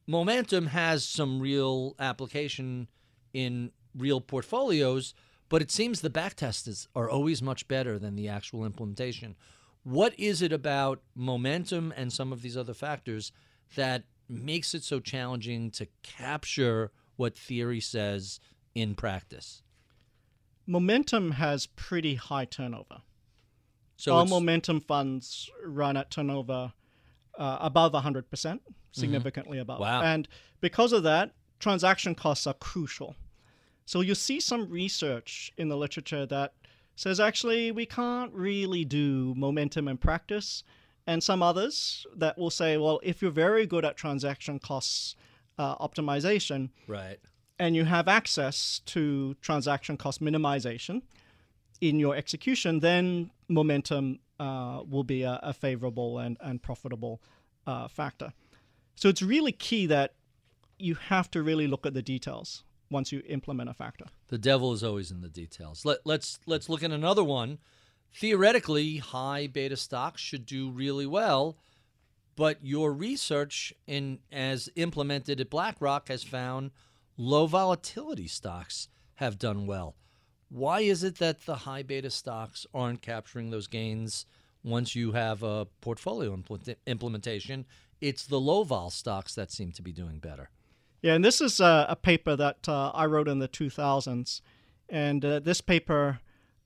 [0.07, 2.88] Momentum has some real application
[3.32, 5.14] in real portfolios,
[5.51, 9.34] but it seems the back tests are always much better than the actual implementation.
[9.82, 13.32] What is it about momentum and some of these other factors
[13.74, 18.38] that makes it so challenging to capture what theory says
[18.74, 19.62] in practice?
[20.66, 23.03] Momentum has pretty high turnover.
[23.96, 26.72] So All momentum funds run at turnover
[27.36, 28.61] uh, above 100%,
[28.92, 29.80] significantly above.
[29.80, 30.03] Wow.
[30.03, 30.28] And
[30.61, 33.16] because of that, transaction costs are crucial.
[33.91, 36.53] So you'll see some research in the literature that
[36.95, 40.62] says actually we can't really do momentum in practice,
[41.09, 45.16] and some others that will say, well, if you're very good at transaction costs
[45.59, 47.18] uh, optimization, right.
[47.59, 51.03] and you have access to transaction cost minimization
[51.80, 57.20] in your execution, then momentum uh, will be a, a favorable and, and profitable
[57.66, 58.32] uh, factor.
[58.95, 60.14] So it's really key that
[60.78, 64.07] you have to really look at the details once you implement a factor.
[64.28, 65.84] The devil is always in the details.
[65.84, 67.59] Let, let's let's look at another one.
[68.12, 71.57] Theoretically, high beta stocks should do really well,
[72.36, 76.72] but your research in as implemented at BlackRock has found
[77.16, 79.95] low volatility stocks have done well.
[80.49, 84.26] Why is it that the high beta stocks aren't capturing those gains
[84.64, 87.64] once you have a portfolio implement- implementation
[88.01, 90.51] it's the low vol stocks that seem to be doing better.
[91.03, 94.42] Yeah, and this is a, a paper that uh, I wrote in the 2000s.
[94.88, 96.20] And uh, this paper,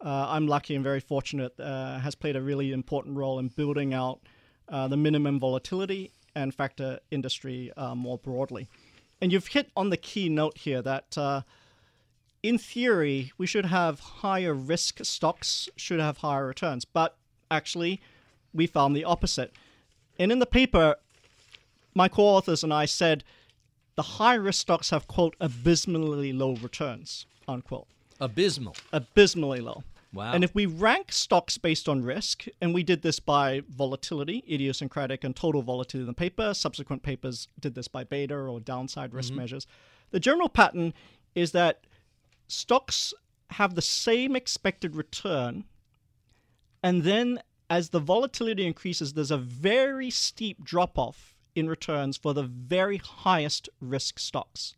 [0.04, 3.94] uh, I'm lucky and very fortunate, uh, has played a really important role in building
[3.94, 4.20] out
[4.68, 8.68] uh, the minimum volatility and factor industry uh, more broadly.
[9.20, 11.16] And you've hit on the key note here that
[12.42, 16.84] in theory, we should have higher risk stocks, should have higher returns.
[16.84, 17.16] But
[17.50, 18.02] actually,
[18.52, 19.52] we found the opposite.
[20.18, 20.96] And in the paper,
[21.94, 23.24] my co authors and I said
[23.96, 27.86] the high risk stocks have, quote, abysmally low returns, unquote.
[28.20, 28.76] Abysmal.
[28.92, 29.84] Abysmally low.
[30.12, 30.32] Wow.
[30.32, 35.24] And if we rank stocks based on risk, and we did this by volatility, idiosyncratic
[35.24, 39.30] and total volatility in the paper, subsequent papers did this by beta or downside risk
[39.30, 39.40] mm-hmm.
[39.40, 39.66] measures.
[40.10, 40.94] The general pattern
[41.34, 41.80] is that
[42.46, 43.12] stocks
[43.50, 45.64] have the same expected return,
[46.82, 52.34] and then as the volatility increases, there's a very steep drop off in returns for
[52.34, 54.74] the very highest risk stocks.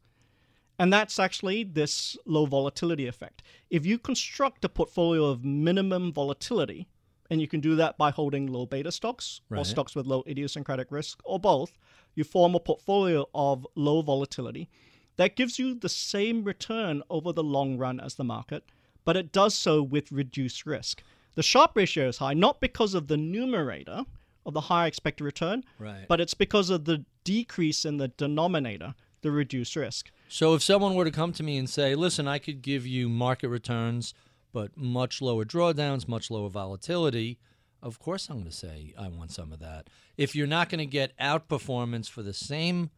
[0.78, 3.42] And that's actually this low volatility effect.
[3.70, 6.86] If you construct a portfolio of minimum volatility,
[7.30, 10.92] and you can do that by holding low beta stocks or stocks with low idiosyncratic
[10.92, 11.76] risk or both,
[12.14, 14.68] you form a portfolio of low volatility
[15.16, 18.64] that gives you the same return over the long run as the market,
[19.04, 21.02] but it does so with reduced risk.
[21.34, 24.04] The Sharpe ratio is high not because of the numerator
[24.46, 26.06] of the higher expected return, Right.
[26.08, 30.10] but it's because of the decrease in the denominator, the reduced risk.
[30.28, 33.08] So if someone were to come to me and say, "Listen, I could give you
[33.08, 34.14] market returns,
[34.52, 37.38] but much lower drawdowns, much lower volatility,"
[37.82, 39.90] of course I'm going to say I want some of that.
[40.16, 42.90] If you're not going to get outperformance for the same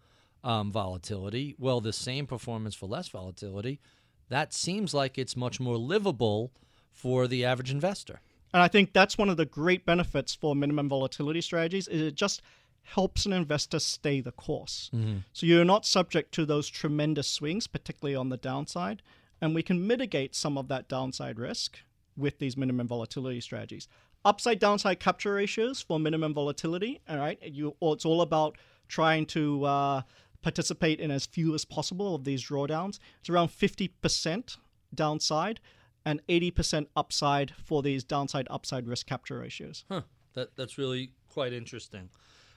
[0.45, 3.81] um, volatility, well, the same performance for less volatility,
[4.29, 6.53] that seems like it's much more livable
[6.93, 8.21] for the average investor.
[8.53, 12.15] And I think that's one of the great benefits for minimum volatility strategies is it
[12.15, 12.43] just
[12.83, 14.91] helps an investor stay the course.
[15.35, 19.03] So you're not subject to those tremendous swings, particularly on the downside,
[19.41, 21.81] and we can mitigate some of that downside risk
[22.17, 23.89] with these minimum volatility strategies.
[24.25, 27.39] Upside downside capture ratios for minimum volatility, all right?
[27.43, 28.57] You it's all about
[28.89, 30.03] trying to uh,
[30.43, 32.99] participate in as few as possible of these drawdowns.
[33.21, 34.57] It's around 50%
[34.95, 35.61] downside
[36.09, 39.85] and 80% upside for these downside upside risk capture ratios.
[39.91, 40.03] Huh.
[40.33, 42.09] That that's really quite interesting.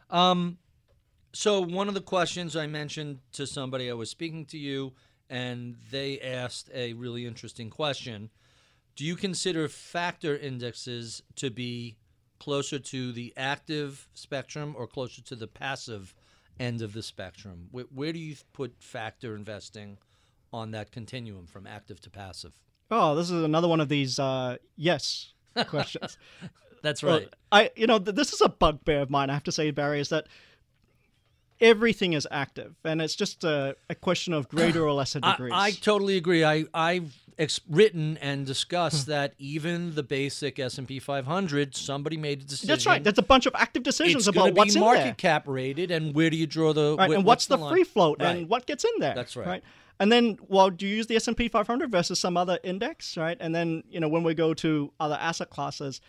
[0.09, 0.57] Um,
[1.33, 4.93] so one of the questions I mentioned to somebody, I was speaking to you,
[5.29, 8.29] and they asked a really interesting question.
[8.95, 11.97] Do you consider factor indexes to be
[12.39, 16.15] closer to the active spectrum or closer to the passive
[16.57, 17.67] end of the spectrum?
[17.71, 19.97] Where, where do you put factor investing
[20.53, 22.57] on that continuum from active to passive?
[22.91, 25.33] Oh, this is another one of these uh, yes
[25.67, 26.17] questions.
[26.83, 27.33] That's Well, right.
[27.51, 29.29] I, you know, th- this is a bugbear of mine.
[29.29, 30.27] I have to say, Barry, is that
[31.59, 35.53] everything is active, and it's just a, a question of greater or lesser I, degrees.
[35.55, 36.43] I totally agree.
[36.43, 37.15] I I've
[37.69, 42.67] written and discussed that even the basic S and P 500, somebody made a decision.
[42.67, 43.03] That's right.
[43.03, 45.13] That's a bunch of active decisions it's about what's in market there.
[45.13, 47.71] cap rated, and where do you draw the right, wh- and what's the, line?
[47.73, 48.35] free float Right.
[48.37, 49.15] and what gets in there.
[49.15, 49.63] That's right.
[49.99, 53.17] And then, well, do you use the S and P 500 versus some other index,
[53.17, 53.37] right?
[53.39, 56.01] And then, you know, when we go to other asset classes,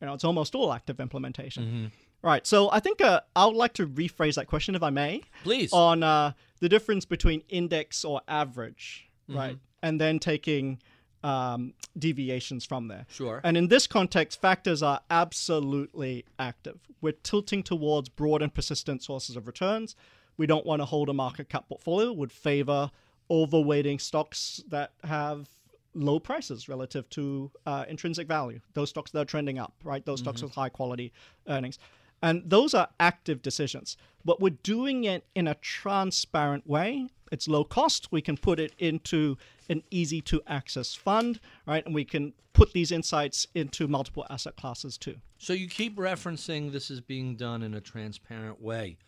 [0.00, 1.64] you know, it's almost all active implementation.
[1.64, 1.86] Mm-hmm.
[2.22, 2.46] Right.
[2.46, 5.72] So I think uh, I would like to rephrase that question, if I may, Please.
[5.72, 9.38] on uh, the difference between index or average, Mm-hmm.
[9.38, 10.78] right, and then taking
[11.22, 13.06] um, deviations from there.
[13.10, 13.40] Sure.
[13.44, 16.78] And in this context, factors are absolutely active.
[17.00, 19.96] We're tilting towards broad and persistent sources of returns.
[20.36, 22.90] We don't want to hold a market cap portfolio, would favor
[23.30, 25.48] overweighting stocks that have
[25.94, 30.04] low prices relative to uh, intrinsic value, those stocks that are trending up, right?
[30.04, 31.12] Those stocks with high quality
[31.48, 31.78] earnings.
[32.22, 33.96] And those are active decisions.
[34.24, 37.08] But we're doing it in a transparent way.
[37.32, 38.08] It's low cost.
[38.10, 41.84] We can put it into an easy to access fund, right?
[41.84, 45.16] And we can put these insights into multiple asset classes too.
[45.38, 48.98] So you keep referencing this is being done in a transparent way.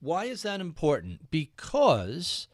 [0.00, 1.30] Why is that important?
[1.30, 2.46] Because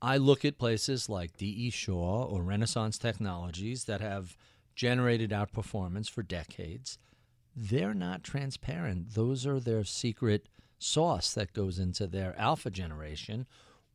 [0.00, 4.36] I look at places like DE Shaw or Renaissance Technologies that have
[4.74, 6.98] generated outperformance for decades.
[7.56, 9.14] They're not transparent.
[9.14, 10.48] Those are their secret
[10.78, 13.46] sauce that goes into their alpha generation.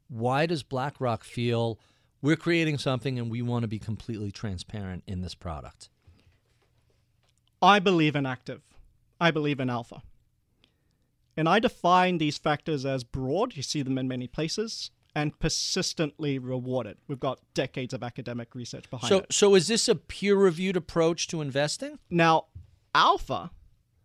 [0.08, 1.80] Why does BlackRock feel
[2.22, 5.90] we're creating something and we want to be completely transparent in this product?
[7.62, 8.62] I believe in active.
[9.20, 10.02] I believe in alpha.
[11.36, 16.40] And I define these factors as broad, you see them in many places, and persistently
[16.40, 16.98] rewarded.
[17.08, 19.34] We've got decades of academic research behind So, it.
[19.34, 22.00] so is this a peer-reviewed approach to investing?
[22.10, 22.46] Now,
[22.94, 23.52] alpha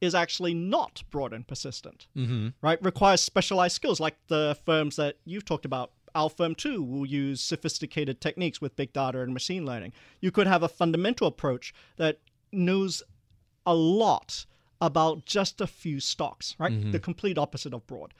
[0.00, 2.06] is actually not broad and persistent.
[2.16, 2.48] Mm-hmm.
[2.60, 2.82] Right?
[2.82, 5.92] Requires specialized skills like the firms that you've talked about.
[6.14, 9.92] Our firm too will use sophisticated techniques with big data and machine learning.
[10.20, 12.20] You could have a fundamental approach that
[12.52, 13.02] knows
[13.66, 14.46] a lot
[14.80, 16.92] about just a few stocks, right?
[16.92, 18.14] The complete opposite of broad.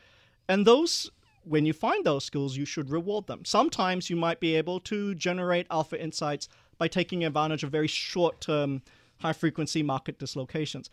[0.48, 1.10] And those,
[1.44, 3.44] when you find those skills, you should reward them.
[3.44, 6.48] Sometimes you might be able to generate alpha insights
[6.78, 8.82] by taking advantage of very short term,
[9.24, 10.90] high frequency market dislocations.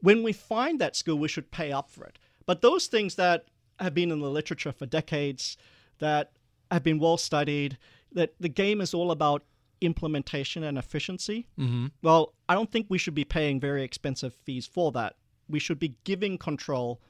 [0.00, 2.18] When we find that skill, we should pay up for it.
[2.46, 3.44] But those things that
[3.78, 5.58] have been in the literature for decades,
[5.98, 6.32] that
[6.70, 7.76] have been well studied,
[8.12, 9.42] that the game is all about
[9.82, 11.46] implementation and efficiency.
[11.58, 11.88] Mm-hmm.
[12.00, 15.16] Well, I don't think we should be paying very expensive fees for that.
[15.46, 17.02] We should be giving control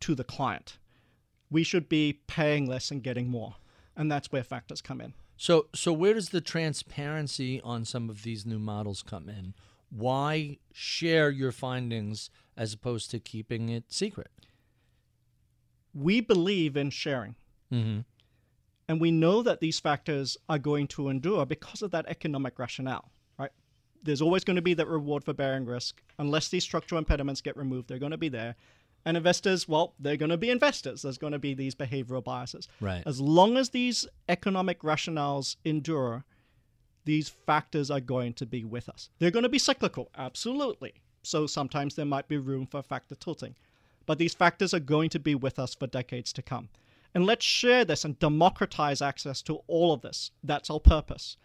[0.00, 0.78] to the client.
[1.50, 3.56] We should be paying less and getting more.
[3.94, 5.12] And that's where factors come in.
[5.36, 9.52] So, so where does the transparency on some of these new models come in?
[9.94, 14.30] Why share your findings as opposed to keeping it secret?
[15.94, 17.34] We believe in sharing.
[17.70, 18.00] Mm-hmm.
[18.88, 23.10] And we know that these factors are going to endure because of that economic rationale,
[23.38, 23.50] right?
[24.02, 26.02] There's always going to be that reward for bearing risk.
[26.18, 28.56] Unless these structural impediments get removed, they're going to be there.
[29.04, 31.02] And investors, well, they're going to be investors.
[31.02, 32.68] There's going to be these behavioral biases.
[32.80, 33.02] Right.
[33.04, 36.24] As long as these economic rationales endure,
[37.04, 39.10] these factors are going to be with us.
[39.18, 40.94] They're going to be cyclical, absolutely.
[41.22, 43.54] So sometimes there might be room for factor tilting.
[44.06, 46.68] But these factors are going to be with us for decades to come.
[47.14, 50.30] And let's share this and democratize access to all of this.
[50.42, 51.36] That's our purpose.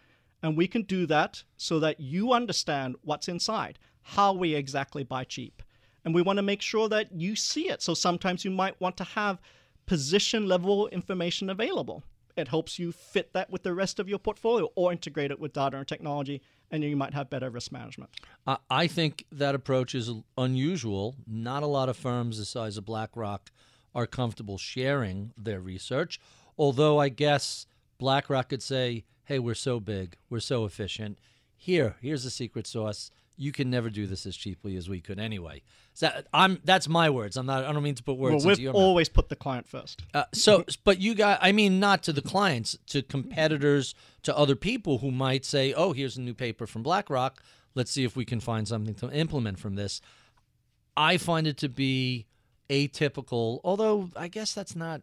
[0.42, 5.24] And we can do that so that you understand what's inside, how we exactly buy
[5.24, 5.62] cheap.
[6.06, 7.82] And we want to make sure that you see it.
[7.82, 9.42] So sometimes you might want to have
[9.86, 12.04] position level information available.
[12.38, 15.54] It helps you fit that with the rest of your portfolio or integrate it with
[15.54, 18.12] data and technology, and you might have better risk management.
[18.70, 21.16] I- think that approach is unusual.
[21.26, 23.52] Not a lot of firms the size of BlackRock
[23.96, 26.20] are comfortable sharing their research.
[26.58, 27.66] Although I guess
[27.98, 31.18] BlackRock could say, "Hey, we're so big, we're so efficient.
[31.56, 33.10] Here, here's the secret sauce.
[33.38, 35.62] You can never do this as cheaply as we could anyway."
[35.94, 37.38] So I'm that's my words.
[37.38, 37.66] I'm not.
[37.66, 38.82] I don't mean to put words Well, we've your mouth.
[38.82, 40.04] always put the client first.
[40.14, 44.56] Uh, so, but you got, I mean, not to the clients, to competitors, to other
[44.56, 47.42] people who might say, oh, here's a new paper from BlackRock.
[47.74, 50.02] Let's see if we can find something to implement from this.
[50.96, 52.26] I find it to be
[52.70, 55.02] atypical, although I guess that's not.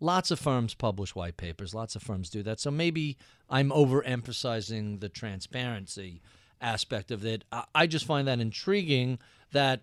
[0.00, 1.74] Lots of firms publish white papers.
[1.74, 2.60] Lots of firms do that.
[2.60, 3.16] So maybe
[3.48, 6.20] I'm overemphasizing the transparency
[6.64, 7.44] aspect of it.
[7.52, 9.18] I, I just find that intriguing
[9.52, 9.82] that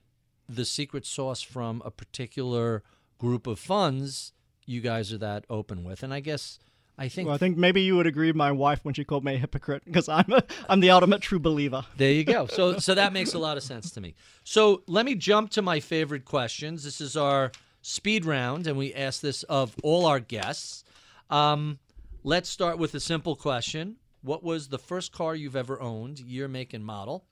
[0.50, 2.84] the secret sauce from a particular
[3.18, 4.34] group of funds
[4.66, 6.04] you guys are that open with.
[6.04, 6.60] And I guess
[6.98, 9.24] I think Well, I think maybe you would agree with my wife when she called
[9.24, 11.86] me a hypocrite because I'm a, I'm the ultimate true believer.
[11.98, 12.46] There you go.
[12.52, 14.16] So so that makes a lot of sense to me.
[14.44, 16.84] So let me jump to my favorite questions.
[16.84, 17.52] This is our
[17.82, 20.84] speed round, and we ask this of all our guests.
[21.30, 21.80] Um,
[22.24, 23.96] let's start with a simple question.
[24.22, 27.26] What was the first car you've ever owned, year, make, and model?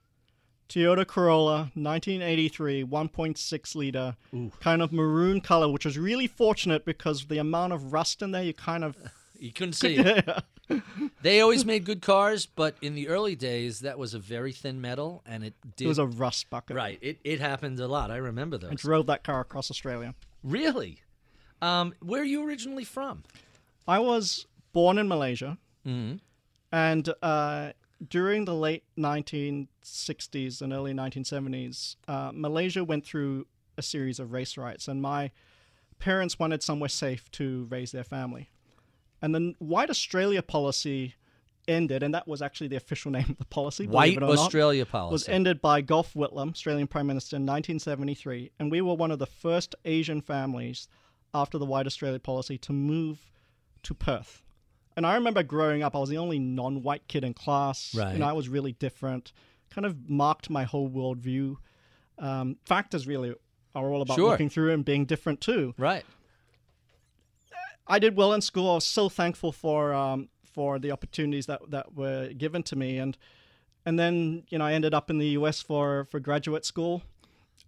[0.68, 4.16] Toyota Corolla, 1983, 1.6 liter,
[4.60, 8.42] kind of maroon color, which was really fortunate because the amount of rust in there,
[8.42, 8.96] you kind of
[9.40, 10.28] You couldn't see it.
[11.22, 14.80] They always made good cars, but in the early days, that was a very thin
[14.80, 15.86] metal, and it did.
[15.86, 16.76] it was a rust bucket.
[16.76, 16.98] right.
[17.00, 18.10] It, it happened a lot.
[18.10, 20.14] I remember I drove that car across Australia.
[20.44, 20.98] Really?
[21.62, 23.24] Um, where are you originally from?
[23.88, 26.16] I was born in Malaysia, Mm-hmm.
[26.72, 27.72] And uh,
[28.06, 33.46] during the late 1960s and early 1970s, uh, Malaysia went through
[33.76, 35.30] a series of race riots, and my
[35.98, 38.50] parents wanted somewhere safe to raise their family.
[39.22, 41.14] And the White Australia policy
[41.68, 43.86] ended, and that was actually the official name of the policy.
[43.86, 45.12] White it or not, Australia policy.
[45.12, 49.18] was ended by Gough Whitlam, Australian Prime Minister, in 1973, and we were one of
[49.18, 50.88] the first Asian families
[51.34, 53.30] after the White Australia policy to move
[53.82, 54.42] to Perth.
[54.96, 57.94] And I remember growing up, I was the only non-white kid in class.
[57.94, 58.16] Right.
[58.16, 59.32] Know, I was really different.
[59.70, 61.56] Kind of marked my whole worldview.
[62.18, 63.34] Um, factors really
[63.74, 64.30] are all about Sure.
[64.30, 65.74] looking through and being different too.
[65.78, 66.04] right.
[67.86, 68.70] I did well in school.
[68.70, 72.98] I was so thankful for um, for the opportunities that, that were given to me,
[72.98, 73.16] and
[73.84, 75.60] and then you know I ended up in the U.S.
[75.60, 77.02] for for graduate school.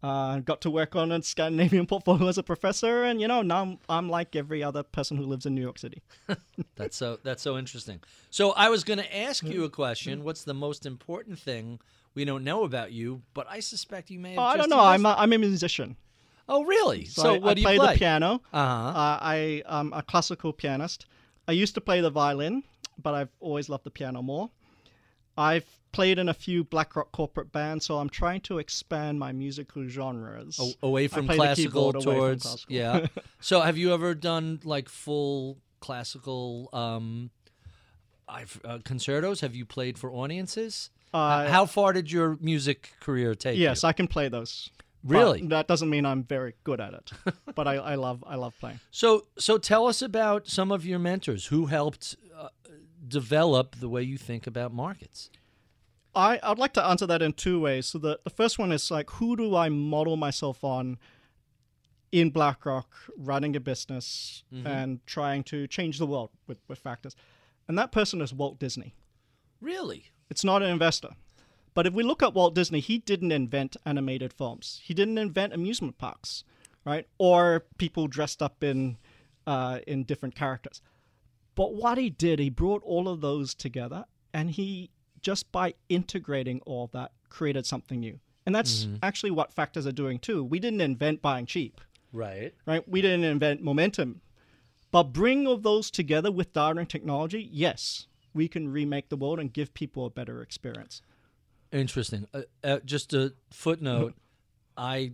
[0.03, 3.63] Uh, got to work on a Scandinavian portfolio as a professor, and you know now
[3.63, 6.03] I'm, I'm like every other person who lives in New York City.
[6.75, 8.01] That's so that's so interesting.
[8.31, 10.25] So I was going to ask you a question.
[10.25, 11.79] What's the most important thing
[12.15, 13.23] we don't know about you?
[13.33, 14.39] But I suspect you may have.
[14.41, 14.81] Oh, I don't know.
[14.81, 15.97] I'm a, I'm a musician.
[16.49, 17.05] oh, really?
[17.05, 17.93] So, So, I, what I do you play, play?
[17.95, 18.43] the piano.
[18.53, 18.99] Uh huh.
[18.99, 21.07] Uh, I am a classical pianist.
[21.47, 22.65] I used to play the violin,
[23.01, 24.51] but I've always loved the piano more.
[25.37, 29.87] I've played in a few BlackRock corporate bands, so I'm trying to expand my musical
[29.87, 30.59] genres.
[30.59, 32.75] A- away from classical away from towards classical.
[32.75, 33.07] yeah.
[33.41, 37.31] so have you ever done like full classical um,
[38.29, 39.41] I've, uh, concertos?
[39.41, 40.91] Have you played for audiences?
[41.13, 43.65] Uh, How far did your music career take you?
[43.65, 44.71] Yes, I can play those.
[45.05, 45.43] Really?
[45.49, 47.13] that doesn't mean I'm very good at it.
[47.55, 48.81] but I, I love I love playing.
[48.91, 52.49] So, so tell us about some of your mentors who helped uh,
[53.07, 55.29] develop the way you think about markets.
[56.15, 57.87] I, I'd like to answer that in two ways.
[57.87, 60.99] So the, the first one is like who do I model myself on
[62.11, 67.17] in BlackRock, running a business and trying to change the world with, with factors.
[67.67, 68.95] And that person is Walt Disney.
[69.61, 70.11] Really?
[70.29, 71.11] It's not an investor.
[71.75, 74.81] But if we look at Walt Disney, he didn't invent animated films.
[74.85, 76.45] He didn't invent amusement parks,
[76.85, 77.07] right?
[77.17, 78.99] Or people dressed up in
[79.47, 80.83] uh, in different characters.
[81.55, 84.91] But what he did, he brought all of those together, and he
[85.23, 88.19] just by integrating all that created something new.
[88.45, 90.43] And that's actually what factors are doing too.
[90.43, 91.81] We didn't invent buying cheap,
[92.13, 92.53] Right.
[92.67, 92.87] right?
[92.89, 94.21] We didn't invent momentum.
[94.91, 99.39] But bring all those together with data and technology, yes, we can remake the world
[99.39, 101.03] and give people a better experience.
[101.71, 102.27] Interesting.
[102.35, 104.15] Uh, uh, just a footnote.
[104.77, 105.13] I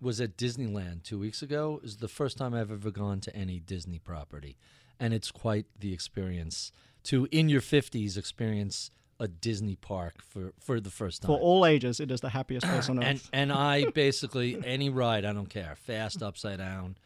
[0.00, 1.76] was at Disneyland two weeks ago.
[1.76, 4.56] It was the first time I've ever gone to any Disney property,
[4.98, 6.72] and it's quite the experience
[7.04, 8.90] to, in your fifties, experience
[9.20, 11.28] a Disney park for for the first time.
[11.28, 13.06] For all ages, it is the happiest place on earth.
[13.06, 16.96] and and I basically any ride I don't care fast upside down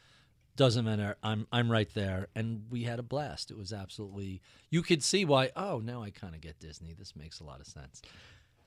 [0.57, 4.41] doesn't matter I'm I'm right there and we had a blast it was absolutely
[4.71, 7.59] you could see why oh now I kind of get Disney this makes a lot
[7.59, 8.03] of sense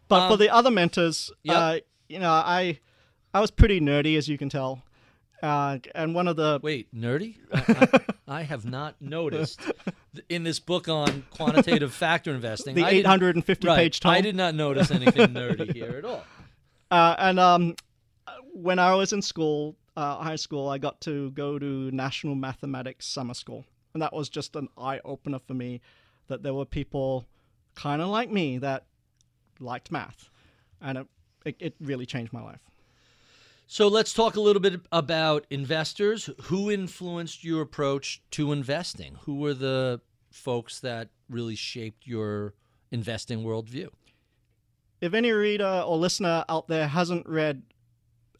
[0.07, 1.55] but for um, the other mentors, yep.
[1.55, 1.77] uh,
[2.07, 2.79] you know, I
[3.33, 4.81] I was pretty nerdy, as you can tell.
[5.43, 9.61] Uh, and one of the wait nerdy I, I, I have not noticed
[10.29, 14.21] in this book on quantitative factor investing the I didn't- 850 right, page tome, I
[14.21, 16.23] did not notice anything nerdy here at all
[16.89, 17.75] Uh, and um,
[18.53, 23.05] when I was in school, uh, high school, I got to go to National Mathematics
[23.05, 25.81] Summer School, and that was just an eye opener for me.
[26.27, 27.25] That there were people
[27.75, 28.85] kind of like me that
[29.59, 30.29] liked math,
[30.81, 31.07] and it,
[31.43, 32.61] it it really changed my life.
[33.69, 36.29] So let's talk a little bit about investors.
[36.43, 39.17] Who influenced your approach to investing?
[39.23, 39.99] Who were the
[40.29, 42.53] folks that really shaped your
[42.91, 43.89] investing worldview?
[45.01, 47.63] If any reader or listener out there hasn't read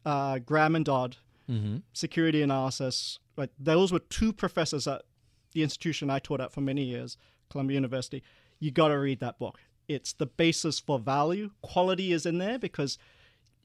[0.06, 1.18] uh, Graham and Dodd,
[1.50, 1.78] Mm-hmm.
[1.94, 3.20] security analysis.
[3.38, 5.04] Like those were two professors at
[5.54, 7.16] the institution I taught at for many years,
[7.50, 8.22] Columbia University.
[8.60, 9.58] You got to read that book.
[9.88, 11.52] It's the basis for value.
[11.62, 12.98] Quality is in there because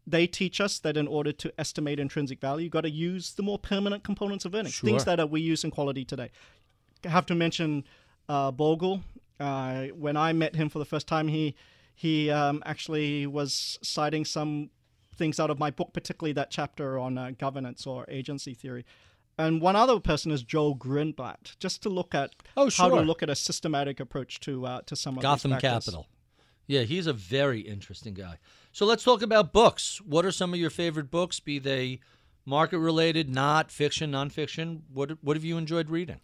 [0.07, 3.43] they teach us that in order to estimate intrinsic value, you've got to use the
[3.43, 6.31] more permanent components of earnings, things that are, we use in quality today.
[7.05, 7.83] I have to mention
[8.33, 9.03] uh, Bogle.
[9.39, 11.55] Uh, when I met him for the first time, he
[11.95, 14.71] he um, actually was citing some
[15.17, 18.85] things out of my book, particularly that chapter on uh, governance or agency theory.
[19.39, 23.23] And one other person is Joel Greenblatt, just to look at Oh, how to look
[23.23, 25.59] at a systematic approach to uh, to some of Gotham.
[25.59, 26.07] Capital.
[26.67, 28.39] Yeah, he's a very interesting guy.
[28.73, 30.01] So let's talk about books.
[30.01, 31.41] What are some of your favorite books?
[31.41, 32.01] Be they
[32.47, 34.83] market related, not fiction, nonfiction.
[34.93, 36.21] What what have you enjoyed reading?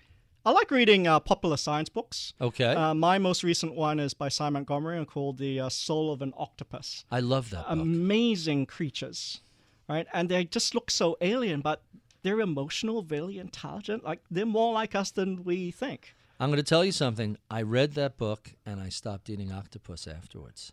[0.46, 2.32] I like reading uh, popular science books.
[2.40, 6.12] Okay, Uh, my most recent one is by Simon Montgomery and called The uh, Soul
[6.12, 7.04] of an Octopus.
[7.10, 7.78] I love that book.
[7.78, 9.40] Amazing creatures,
[9.88, 10.06] right?
[10.12, 11.82] And they just look so alien, but
[12.22, 14.04] they're emotional, very intelligent.
[14.04, 16.14] Like they're more like us than we think.
[16.40, 17.36] I'm going to tell you something.
[17.50, 20.72] I read that book and I stopped eating octopus afterwards.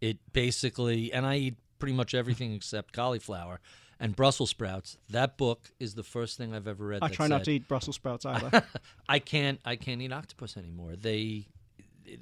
[0.00, 3.60] It basically, and I eat pretty much everything except cauliflower
[3.98, 4.98] and Brussels sprouts.
[5.10, 7.02] That book is the first thing I've ever read.
[7.02, 8.64] I try not to eat Brussels sprouts either.
[9.08, 9.60] I can't.
[9.64, 10.96] I can't eat octopus anymore.
[10.96, 11.48] They,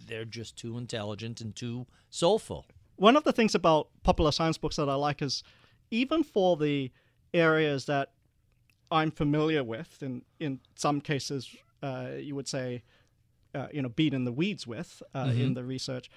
[0.07, 2.67] they're just too intelligent and too soulful.
[2.97, 5.43] one of the things about popular science books that I like is
[5.91, 6.91] even for the
[7.33, 8.13] areas that
[8.91, 12.83] I'm familiar with, and in some cases, uh, you would say,
[13.55, 16.11] uh, you know, beat in the weeds with uh, in the research,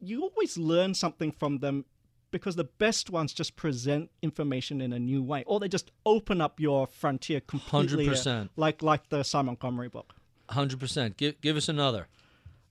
[0.00, 1.86] you always learn something from them
[2.32, 6.40] because the best ones just present information in a new way, or they just open
[6.40, 8.08] up your frontier completely.
[8.08, 8.48] uh, 100%.
[8.56, 10.14] Like like the Simon Montgomery book.
[10.48, 11.16] Hundred percent.
[11.16, 12.08] Give give us another.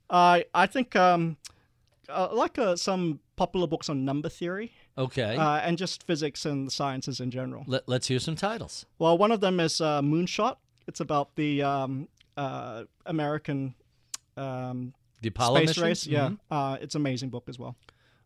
[0.10, 1.38] I I think um,
[2.10, 4.74] uh, like uh, some popular books on number theory.
[4.98, 5.38] Okay.
[5.38, 7.64] uh, and just physics and the sciences in general.
[7.66, 8.86] Let, let's hear some titles.
[9.00, 10.58] Well, one of them is uh, Moonshot.
[10.86, 13.74] It's about the um, uh, American
[14.36, 15.84] um, The Apollo space mission?
[15.84, 16.08] race.
[16.08, 16.40] Yeah, Mhm.
[16.52, 17.76] uh, it's an amazing book as well.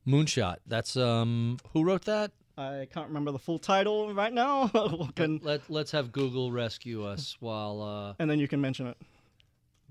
[0.07, 0.57] Moonshot.
[0.67, 1.57] That's um.
[1.73, 2.31] Who wrote that?
[2.57, 4.67] I can't remember the full title right now.
[5.15, 8.13] Can- Let Let's have Google rescue us while uh.
[8.19, 8.97] and then you can mention it.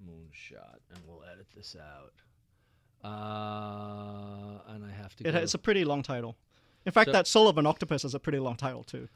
[0.03, 2.13] Moonshot, and we'll edit this out.
[3.05, 5.29] Uh, and I have to.
[5.29, 6.37] It, it's a pretty long title.
[6.87, 9.09] In fact, So- that Soul of an Octopus is a pretty long title too.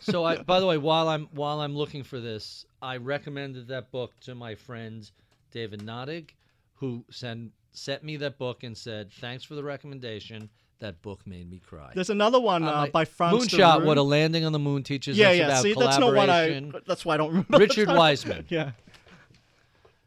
[0.00, 3.90] So I, by the way, while I'm while I'm looking for this, I recommended that
[3.90, 5.08] book to my friend
[5.50, 6.30] David Nadig,
[6.74, 10.48] who sent sent me that book and said, "Thanks for the recommendation.
[10.80, 13.84] That book made me cry." There's another one uh, like, by Franz Moonshot.
[13.84, 15.44] What a landing on the moon teaches yeah, us yeah.
[15.46, 16.46] about See, that's not what I.
[16.48, 16.74] collaboration.
[16.86, 17.58] That's why I don't remember.
[17.58, 17.88] Richard.
[18.02, 18.46] Wiseman.
[18.48, 18.72] Yeah.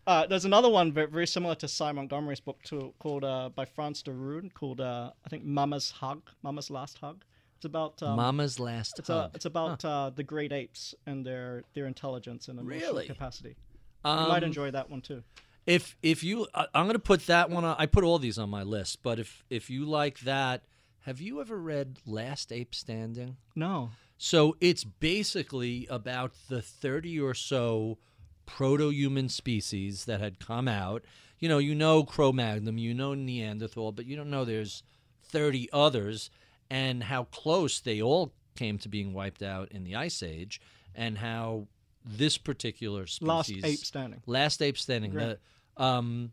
[0.05, 4.01] Uh, there's another one very similar to Simon Montgomery's book too, called uh, by Franz
[4.03, 7.23] de Roon, called uh, I think Mama's Hug, Mama's Last Hug.
[7.55, 9.31] It's about um, Mama's last It's, a, hug.
[9.35, 13.07] it's about uh, the great apes and their their intelligence and emotional Really?
[13.07, 13.55] capacity.
[14.03, 15.23] you might Um, enjoy that one too.
[15.65, 17.63] If if you, I- I'm going to put that one.
[17.65, 20.63] on I put all these on my list, but if if you like that,
[21.01, 23.37] have you ever read Last Ape Standing?
[23.55, 23.91] No.
[24.17, 27.97] So it's basically about the 30 or so
[28.45, 31.03] proto human species that had come out.
[31.39, 34.83] You know, you know Cro Magnon, you know Neanderthal, but you don't know there's
[35.23, 36.29] 30 others
[36.69, 40.61] and how close they all came to being wiped out in the Ice Age
[40.95, 41.67] and how
[42.05, 43.27] this particular species.
[43.27, 44.21] Last ape standing.
[44.25, 45.11] Last ape standing.
[45.11, 45.37] Great.
[45.77, 46.31] The, um,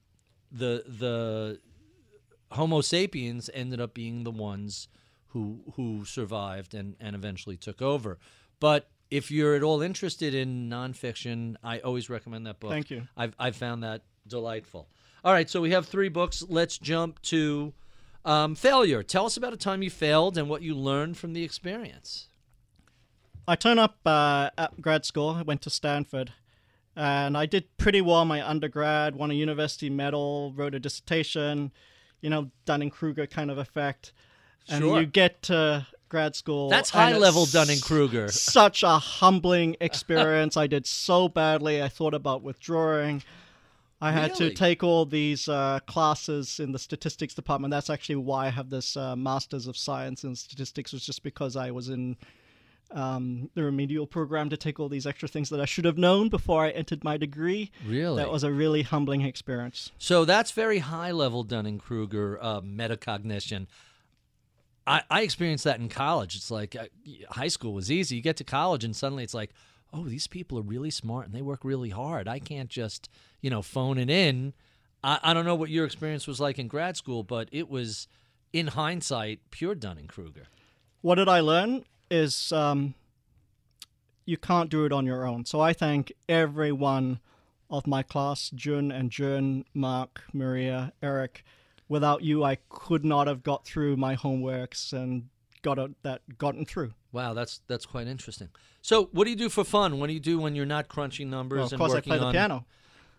[0.50, 1.60] the the
[2.52, 4.88] Homo sapiens ended up being the ones
[5.28, 8.18] who who survived and, and eventually took over.
[8.58, 12.70] But if you're at all interested in nonfiction, I always recommend that book.
[12.70, 13.08] Thank you.
[13.16, 14.88] I've I've found that delightful.
[15.24, 16.42] All right, so we have three books.
[16.48, 17.74] Let's jump to
[18.24, 19.02] um, failure.
[19.02, 22.28] Tell us about a time you failed and what you learned from the experience.
[23.51, 25.30] I turned up uh, at grad school.
[25.30, 26.32] I went to Stanford,
[26.94, 29.16] and I did pretty well my undergrad.
[29.16, 31.72] Won a university medal, wrote a dissertation.
[32.20, 34.12] You know, Dunning Kruger kind of effect.
[34.68, 35.01] And Sure.
[35.01, 36.68] you get to grad school.
[36.68, 38.28] That's high level Dunning Kruger.
[38.30, 40.57] Such a humbling experience.
[40.57, 41.82] I did so badly.
[41.82, 43.24] I thought about withdrawing.
[44.01, 44.51] I had Really?
[44.51, 47.72] to take all these uh, classes in the statistics department.
[47.72, 51.57] That's actually why I have this uh, Masters of Science in Statistics, was just because
[51.57, 52.16] I was in
[52.93, 56.28] um, the remedial program to take all these extra things that I should have known
[56.28, 57.70] before I entered my degree.
[57.86, 58.22] Really?
[58.22, 59.93] That was a really humbling experience.
[59.99, 63.66] So that's very high level Dunning Kruger uh, metacognition.
[64.86, 66.34] I, I experienced that in college.
[66.34, 66.86] It's like uh,
[67.30, 68.16] high school was easy.
[68.16, 69.51] You get to college and suddenly it's like,
[69.93, 72.28] oh, these people are really smart and they work really hard.
[72.28, 73.09] I can't just,
[73.41, 74.53] you know, phone it in.
[75.05, 78.09] I, I don't know what your experience was like in grad school, but it was,
[78.53, 80.47] in hindsight, pure Dunning Kruger.
[81.03, 82.94] What did I learn is um,
[84.24, 85.44] you can't do it on your own.
[85.44, 87.20] So I thank everyone
[87.70, 91.44] of my class, Jun and Jun, Mark, Maria, Eric.
[91.88, 95.28] Without you, I could not have got through my homeworks and
[95.62, 96.92] got it, that gotten through.
[97.12, 98.48] Wow, that's that's quite interesting.
[98.82, 99.98] So, what do you do for fun?
[99.98, 102.11] What do you do when you're not crunching numbers Well, of and course, I working
[102.12, 102.64] play the piano.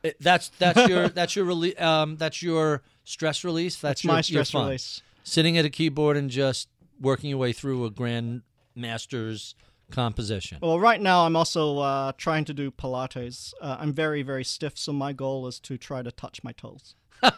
[0.04, 3.76] It- that's that's your that's your rele- um that's your stress release.
[3.76, 4.66] That's It's your, my your stress fun.
[4.68, 5.02] release.
[5.24, 6.70] Sitting at a keyboard and just
[7.02, 8.42] working your way through a grand
[8.76, 9.56] master's
[9.92, 10.60] composition.
[10.62, 13.54] Well, right now I'm also uh, trying to do Pilates.
[13.62, 16.96] Uh, I'm very, very stiff, so my goal is to try to touch my toes.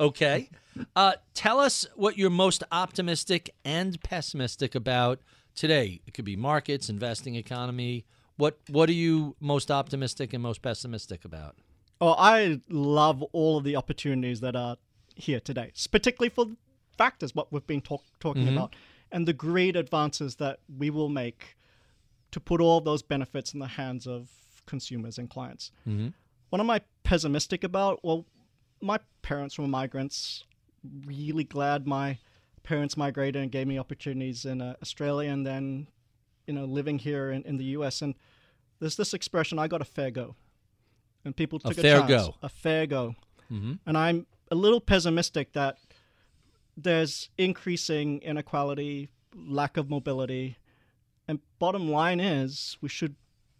[0.00, 0.50] Okay,
[0.96, 5.20] uh, tell us what you're most optimistic and pessimistic about
[5.54, 6.00] today.
[6.06, 8.04] It could be markets, investing, economy.
[8.36, 11.56] What what are you most optimistic and most pessimistic about?
[12.00, 14.76] Oh, I love all of the opportunities that are
[15.14, 16.46] here today, particularly for
[16.96, 18.74] factors, what we've been talk- talking about,
[19.12, 21.56] and the great advances that we will make
[22.30, 24.28] to put all those benefits in the hands of
[24.66, 25.72] consumers and clients.
[26.50, 28.00] What am I pessimistic about?
[28.04, 28.26] Well,
[28.80, 30.44] my parents were migrants.
[31.06, 32.18] Really glad my
[32.62, 35.86] parents migrated and gave me opportunities in uh, Australia and then,
[36.46, 38.02] you know, living here in, in the US.
[38.02, 38.14] And
[38.78, 40.36] there's this expression, I got a fair go.
[41.24, 42.08] And people took a, fair chance.
[42.08, 42.34] go.
[42.42, 43.14] A fair go.
[43.86, 45.78] And I'm a little pessimistic that
[46.82, 50.56] there's increasing inequality, lack of mobility.
[51.28, 53.16] And bottom line is, we should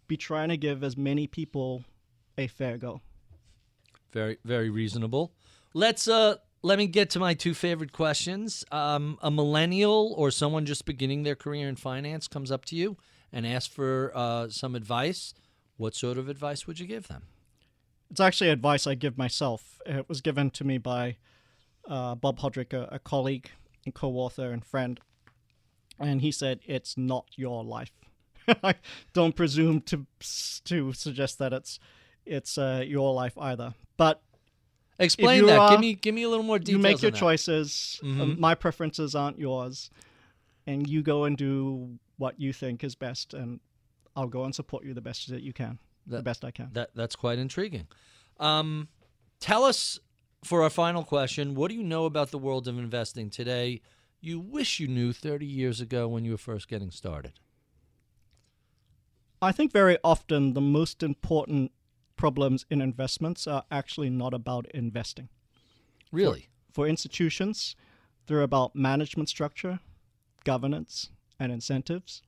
[0.07, 1.83] be trying to give as many people
[2.37, 3.01] a fair go.
[4.11, 5.33] Very, very reasonable.
[5.73, 8.63] Let's uh let me get to my two favorite questions.
[8.71, 12.97] Um, a millennial or someone just beginning their career in finance comes up to you
[13.33, 15.33] and asks for uh, some advice.
[15.77, 17.23] What sort of advice would you give them?
[18.11, 19.79] It's actually advice I give myself.
[19.85, 21.17] It was given to me by
[21.87, 23.49] uh, Bob Hodrick, a, a colleague
[23.85, 24.99] and co-author and friend,
[25.99, 27.91] and he said, "It's not your life.
[28.63, 28.75] I
[29.13, 30.05] don't presume to
[30.65, 31.79] to suggest that it's
[32.25, 33.73] it's uh, your life either.
[33.97, 34.21] But
[34.99, 35.57] Explain that.
[35.57, 36.77] are- give me give me a little more details.
[36.77, 37.17] you make your that.
[37.17, 37.99] choices.
[38.03, 38.21] Mhm.
[38.21, 39.89] Um, my preferences aren't yours,
[40.67, 43.59] and you go and do what you think is best, and
[44.15, 46.69] I'll go and support you the best that you can, the best I can.
[46.73, 47.87] That that's quite intriguing.
[48.39, 48.89] Um,
[49.39, 49.99] tell us
[50.43, 53.81] for our final question, what do you know about the world of investing today
[54.21, 57.33] you wish you knew 30 years ago when you were first getting started?
[59.41, 61.71] I think very often the most important
[62.15, 65.29] problems in investments are actually not about investing.
[66.11, 66.49] Really?
[66.67, 67.75] For, for institutions,
[68.27, 69.79] they're about management structure,
[70.43, 72.21] governance, and incentives.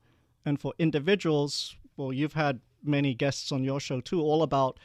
[0.44, 4.80] And for individuals, well, you've had many guests on your show too, all about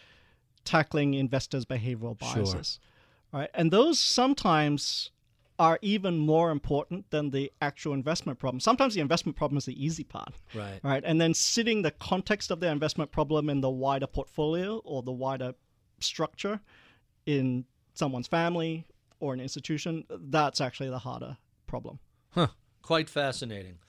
[0.64, 2.80] tackling investors' behavioral biases.
[2.80, 2.89] Sure.
[3.32, 3.50] Right?
[3.54, 5.12] And those sometimes
[5.60, 8.62] are even more important than the actual investment problem.
[8.62, 10.34] Sometimes the investment problem is the easy part.
[10.56, 10.80] Right.
[10.82, 11.04] Right.
[11.06, 15.12] And then sitting the context of the investment problem in the wider portfolio or the
[15.12, 15.54] wider
[16.00, 16.62] structure
[17.26, 18.88] in someone's family
[19.20, 22.00] or an institution, that's actually the harder problem.
[22.32, 22.48] Huh.
[22.82, 23.80] Quite fascinating.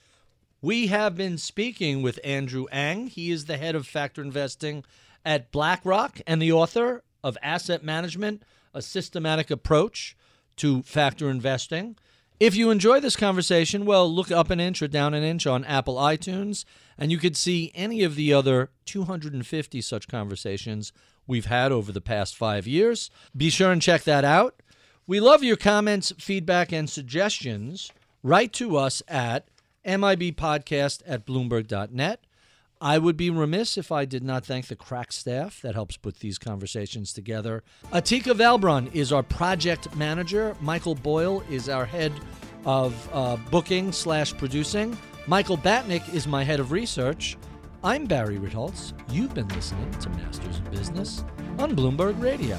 [0.60, 3.06] We have been speaking with Andrew Ang.
[3.06, 4.84] He is the head of factor investing
[5.24, 8.42] at BlackRock and the author of Asset Management,
[8.74, 10.16] a Systematic Approach
[10.56, 11.96] to Factor Investing.
[12.38, 15.64] If you enjoy this conversation, well, look up an inch or down an inch on
[15.64, 16.64] Apple iTunes,
[16.96, 20.92] and you could see any of the other 250 such conversations
[21.26, 23.10] we've had over the past five years.
[23.36, 24.62] Be sure and check that out.
[25.06, 27.92] We love your comments, feedback, and suggestions.
[28.22, 29.48] Write to us at
[29.84, 32.24] MIBpodcast at Bloomberg.net.
[32.82, 36.20] I would be remiss if I did not thank the crack staff that helps put
[36.20, 37.62] these conversations together.
[37.92, 40.56] Atika Valbrun is our project manager.
[40.62, 42.12] Michael Boyle is our head
[42.64, 44.96] of uh, booking slash producing.
[45.26, 47.36] Michael Batnick is my head of research.
[47.84, 48.94] I'm Barry Ritholtz.
[49.10, 51.22] You've been listening to Masters of Business
[51.58, 52.58] on Bloomberg Radio.